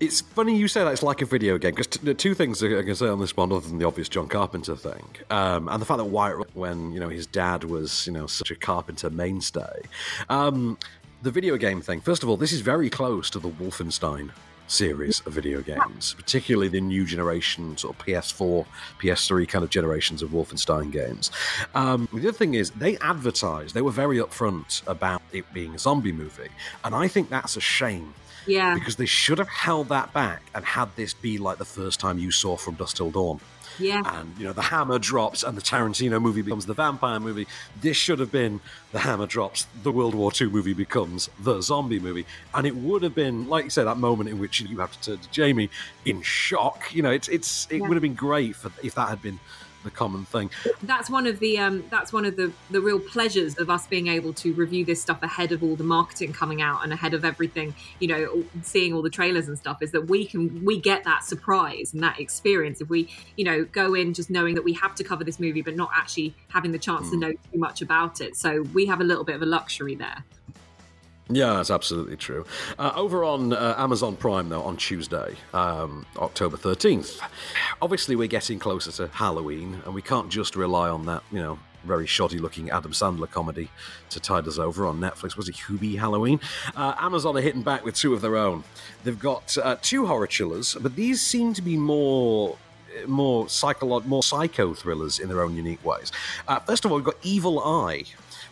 [0.00, 2.82] It's funny you say that it's like a video game because t- two things I
[2.82, 5.86] can say on this one, other than the obvious John Carpenter thing, um, and the
[5.86, 9.82] fact that Wyatt, when you know his dad was you know such a Carpenter mainstay,
[10.28, 10.76] um,
[11.22, 12.00] the video game thing.
[12.00, 14.30] First of all, this is very close to the Wolfenstein
[14.66, 18.64] series of video games, particularly the new generation, sort of PS4,
[19.00, 21.30] PS3 kind of generations of Wolfenstein games.
[21.74, 25.78] Um, the other thing is, they advertised, they were very upfront about it being a
[25.78, 26.48] zombie movie,
[26.84, 28.14] and I think that's a shame
[28.46, 28.74] Yeah.
[28.74, 32.18] because they should have held that back and had this be like the first time
[32.18, 33.40] you saw From Dusk Till Dawn.
[33.78, 34.02] Yeah.
[34.20, 37.46] And, you know, the hammer drops and the Tarantino movie becomes the vampire movie.
[37.80, 38.60] This should have been
[38.92, 42.26] the hammer drops, the World War II movie becomes the zombie movie.
[42.54, 45.10] And it would have been, like you say, that moment in which you have to
[45.16, 45.70] turn to Jamie
[46.04, 46.94] in shock.
[46.94, 47.88] You know, it's, it's, it Yeah.
[47.88, 49.40] would have been great for, if that had been
[49.84, 50.50] the common thing.
[50.82, 54.08] that's one of the um, that's one of the the real pleasures of us being
[54.08, 57.24] able to review this stuff ahead of all the marketing coming out and ahead of
[57.24, 61.04] everything you know seeing all the trailers and stuff is that we can we get
[61.04, 64.72] that surprise and that experience if we you know go in just knowing that we
[64.72, 67.82] have to cover this movie but not actually having the chance to know too much
[67.82, 68.36] about it.
[68.36, 70.24] So we have a little bit of a luxury there
[71.30, 72.44] Yeah, that's absolutely true.
[72.78, 77.18] Uh, over on uh, Amazon Prime, though, on Tuesday, um, October 13th,
[77.80, 81.58] obviously we're getting closer to Halloween, and we can't just rely on that, you know,
[81.84, 83.70] very shoddy looking Adam Sandler comedy
[84.10, 85.36] to tide us over on Netflix.
[85.36, 86.40] Was it Hubie Halloween?
[86.76, 88.64] Uh, Amazon are hitting back with two of their own.
[89.04, 92.56] They've got uh, two horror chillers, but these seem to be more
[93.08, 96.12] more psycholo- more psycho thrillers in their own unique ways.
[96.46, 98.04] Uh, first of all, we've got Evil Eye,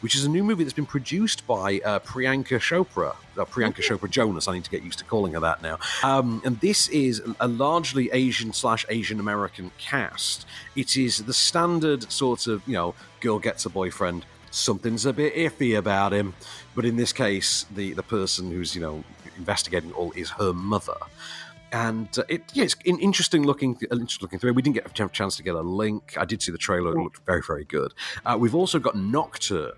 [0.02, 3.14] which is a new movie that's been produced by uh, Priyanka Chopra.
[3.36, 4.48] Uh, Priyanka Chopra Jonas.
[4.48, 5.78] I need to get used to calling her that now.
[6.02, 10.44] Um, and this is a largely Asian slash Asian American cast.
[10.76, 14.26] It is the standard sort of you know girl gets a boyfriend.
[14.50, 16.34] Something's a bit iffy about him,
[16.74, 19.04] but in this case, the the person who's you know
[19.38, 20.96] investigating all is her mother
[21.72, 24.52] and uh, it yeah, it's an interesting looking an interesting looking through.
[24.52, 26.14] We didn't get a chance to get a link.
[26.18, 27.94] I did see the trailer; it looked very very good.
[28.24, 29.72] Uh, we've also got Nocturne,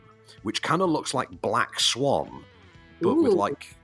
[0.45, 2.45] which kind of looks like Black Swan,
[3.01, 3.74] but with like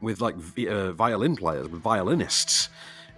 [0.00, 0.34] with like
[0.66, 2.68] uh, violin players, with violinists.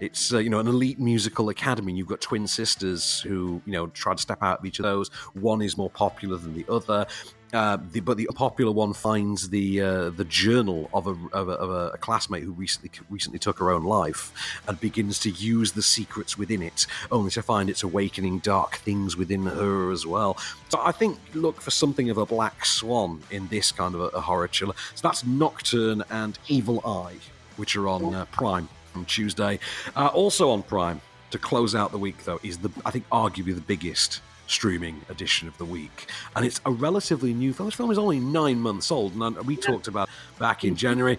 [0.00, 1.92] It's uh, you know an elite musical academy.
[1.92, 5.08] You've got twin sisters who you know try to step out of each of those.
[5.34, 7.06] One is more popular than the other,
[7.52, 11.52] uh, the, but the popular one finds the uh, the journal of a of, a,
[11.52, 14.32] of a classmate who recently recently took her own life
[14.66, 19.16] and begins to use the secrets within it, only to find it's awakening dark things
[19.16, 20.38] within her as well.
[20.70, 24.06] So I think look for something of a black swan in this kind of a,
[24.08, 24.74] a horror chiller.
[24.94, 27.16] So that's Nocturne and Evil Eye,
[27.56, 29.58] which are on uh, Prime from Tuesday.
[29.94, 31.00] Uh, also on Prime
[31.30, 34.20] to close out the week though is the I think arguably the biggest
[34.52, 37.68] streaming edition of the week, and it's a relatively new film.
[37.68, 41.18] This film is only nine months old, and we talked about back in January.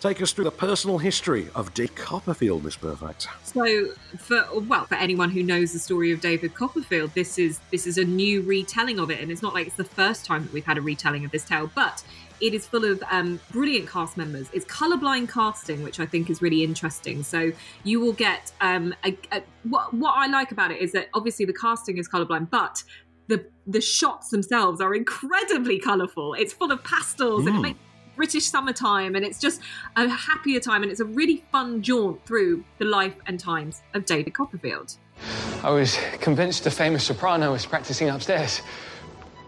[0.00, 3.28] Take us through the personal history of Dick Copperfield, Miss Perfect.
[3.44, 3.88] So,
[4.18, 7.96] for well, for anyone who knows the story of David Copperfield, this is this is
[7.96, 10.66] a new retelling of it, and it's not like it's the first time that we've
[10.66, 12.04] had a retelling of this tale, but
[12.40, 14.48] it is full of um, brilliant cast members.
[14.52, 17.22] It's colorblind casting, which I think is really interesting.
[17.22, 17.52] So
[17.84, 21.44] you will get um, a, a, what what I like about it is that obviously
[21.46, 22.82] the casting is colorblind, but
[23.28, 26.34] the the shots themselves are incredibly colorful.
[26.34, 27.62] It's full of pastels and it Mm.
[27.62, 27.78] makes
[28.16, 29.60] British summertime, and it's just
[29.96, 34.06] a happier time, and it's a really fun jaunt through the life and times of
[34.06, 34.96] David Copperfield.
[35.62, 38.62] I was convinced a famous soprano was practicing upstairs.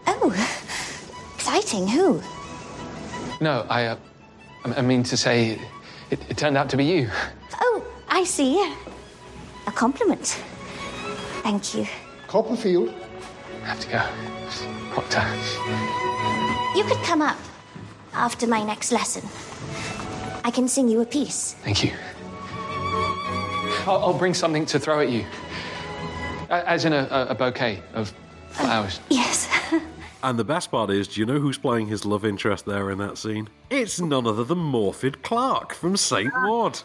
[0.05, 0.29] Oh,
[1.35, 1.87] exciting.
[1.87, 2.21] Who?
[3.41, 3.97] No, I, uh,
[4.65, 5.59] I I mean to say,
[6.11, 7.09] it, it turned out to be you.
[7.61, 8.59] Oh, I see.
[9.67, 10.41] A compliment.
[11.43, 11.87] Thank you.
[12.27, 12.93] Copperfield?
[13.63, 14.03] I have to go.
[14.91, 15.25] Proctor.
[16.77, 17.37] You could come up
[18.13, 19.27] after my next lesson.
[20.43, 21.53] I can sing you a piece.
[21.63, 21.91] Thank you.
[23.87, 25.25] I'll, I'll bring something to throw at you.
[26.49, 28.13] As in a, a, a bouquet of
[28.49, 28.99] flowers.
[29.09, 29.47] Yes.
[30.21, 32.97] And the best part is, do you know who's playing his love interest there in
[32.97, 33.47] that scene?
[33.69, 36.79] It's none other than Morfydd Clark from Saint Maud.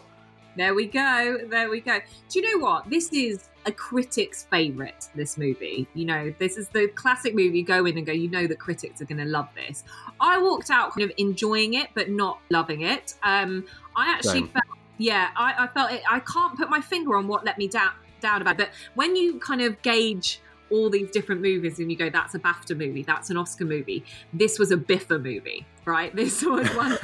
[0.56, 1.38] There we go.
[1.48, 1.98] There we go.
[2.28, 2.88] Do you know what?
[2.88, 5.88] This is a critic's favorite, this movie.
[5.94, 8.60] You know, this is the classic movie you go in and go, you know that
[8.60, 9.82] critics are going to love this.
[10.20, 13.14] I walked out kind of enjoying it, but not loving it.
[13.24, 13.64] Um,
[13.96, 14.48] I actually Same.
[14.48, 14.64] felt,
[14.98, 16.02] yeah, I, I felt it.
[16.08, 18.58] I can't put my finger on what let me down, down about it.
[18.58, 20.40] But when you kind of gauge
[20.70, 24.04] all these different movies and you go, that's a BAFTA movie, that's an Oscar movie.
[24.32, 26.14] This was a BIFA movie, right?
[26.24, 26.98] This was one.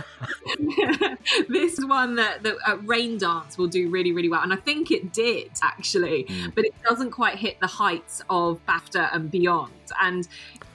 [1.48, 5.12] this one that, that uh, Raindance will do really, really well, and I think it
[5.12, 9.72] did actually, but it doesn't quite hit the heights of BAFTA and beyond.
[10.00, 10.26] And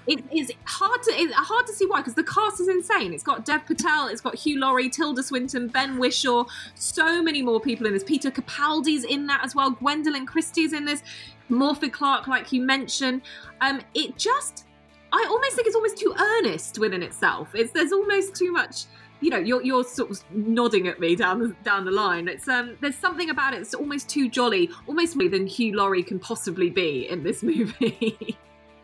[0.08, 3.14] it is hard to it's hard to see why because the cast is insane.
[3.14, 7.60] It's got Dev Patel, it's got Hugh Laurie, Tilda Swinton, Ben Whishaw, so many more
[7.60, 8.04] people in this.
[8.04, 9.72] Peter Capaldi's in that as well.
[9.72, 11.02] Gwendoline Christie's in this.
[11.50, 13.22] Morfydd Clark, like you mentioned.
[13.62, 14.66] Um, it just,
[15.12, 17.54] I almost think it's almost too earnest within itself.
[17.54, 18.86] It's there's almost too much.
[19.22, 22.28] You know, you're, you're sort of nodding at me down the, down the line.
[22.28, 23.62] It's um, there's something about it.
[23.62, 28.38] It's almost too jolly, almost more than Hugh Laurie can possibly be in this movie.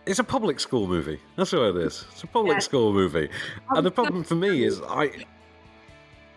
[0.05, 1.19] It's a public school movie.
[1.35, 2.05] That's what it is.
[2.11, 2.59] It's a public Yeah.
[2.59, 3.29] school movie.
[3.69, 5.11] And the problem for me is I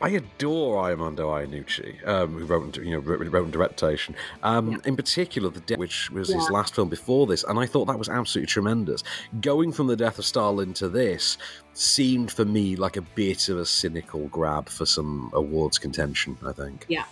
[0.04, 4.14] I adore Armando Iannucci, um, who wrote, you know, wrote, and directation.
[4.42, 7.86] Um, In particular, The Death, which was his last film before this, and I thought
[7.86, 9.02] that was absolutely tremendous.
[9.40, 11.38] Going from The Death of Stalin to this
[11.72, 16.36] seemed for me like a bit of a cynical grab for some awards contention.
[16.44, 16.84] I think.
[16.86, 17.04] Yeah.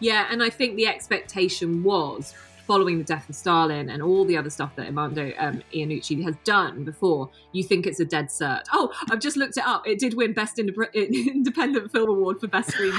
[0.00, 2.34] Yeah, and I think the expectation was
[2.72, 6.34] following the death of Stalin and all the other stuff that Armando um, Iannucci has
[6.42, 8.62] done before, you think it's a dead cert.
[8.72, 9.86] Oh, I've just looked it up.
[9.86, 12.94] It did win Best Indep- Independent Film Award for Best Screen.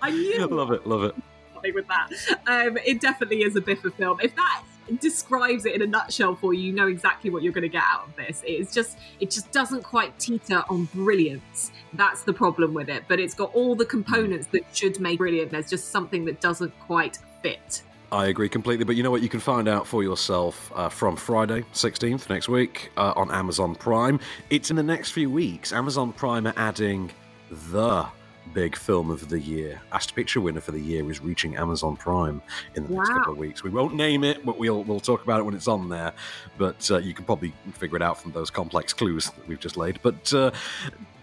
[0.00, 1.74] I knew love it, love it.
[1.74, 2.08] with that.
[2.46, 4.20] Um, it definitely is a BIFA film.
[4.22, 4.62] If that
[5.00, 7.82] describes it in a nutshell for you, you know exactly what you're going to get
[7.84, 8.42] out of this.
[8.46, 11.72] It's just, it just doesn't quite teeter on brilliance.
[11.92, 13.04] That's the problem with it.
[13.08, 15.50] But it's got all the components that should make brilliant.
[15.50, 17.82] There's just something that doesn't quite fit.
[18.12, 19.22] I agree completely, but you know what?
[19.22, 23.74] You can find out for yourself uh, from Friday, 16th, next week, uh, on Amazon
[23.74, 24.20] Prime.
[24.50, 25.72] It's in the next few weeks.
[25.72, 27.10] Amazon Prime are adding
[27.50, 28.06] the
[28.52, 29.80] big film of the year.
[29.92, 32.42] Astor Picture winner for the year is reaching Amazon Prime
[32.74, 33.16] in the next Wow.
[33.18, 33.62] couple of weeks.
[33.62, 36.12] We won't name it, but we'll we'll talk about it when it's on there.
[36.58, 39.76] But uh, you can probably figure it out from those complex clues that we've just
[39.76, 39.98] laid.
[40.02, 40.50] But uh,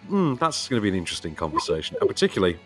[0.09, 2.57] mm, that's going to be an interesting conversation, and particularly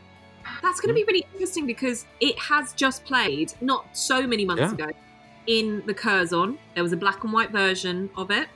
[0.61, 4.61] That's going to be really interesting because it has just played not so many months
[4.61, 4.71] Yeah.
[4.85, 4.87] ago
[5.47, 6.57] in the Curzon.
[6.73, 8.47] There was a black and white version of it.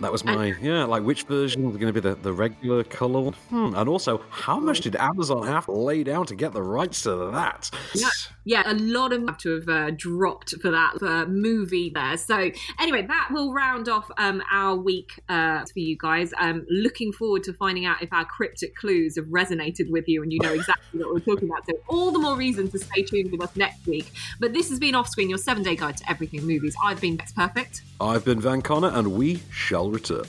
[0.00, 0.84] That was my yeah.
[0.84, 3.32] Like which version is going to be the, the regular color one?
[3.48, 3.74] Hmm.
[3.74, 7.30] And also, how much did Amazon have to lay down to get the rights to
[7.32, 7.70] that?
[7.94, 8.08] Yeah,
[8.46, 12.16] yeah, a lot of have to have uh, dropped for that uh, movie there.
[12.16, 16.32] So anyway, that will round off um, our week uh, for you guys.
[16.38, 20.32] Um, looking forward to finding out if our cryptic clues have resonated with you and
[20.32, 21.66] you know exactly what we're talking about.
[21.66, 24.12] So all the more reason to stay tuned with us next week.
[24.38, 26.76] But this has been Off Screen, your seven day guide to everything movies.
[26.82, 27.82] I've been Bex Perfect.
[28.00, 30.24] I've been Van Connor, and we shall return.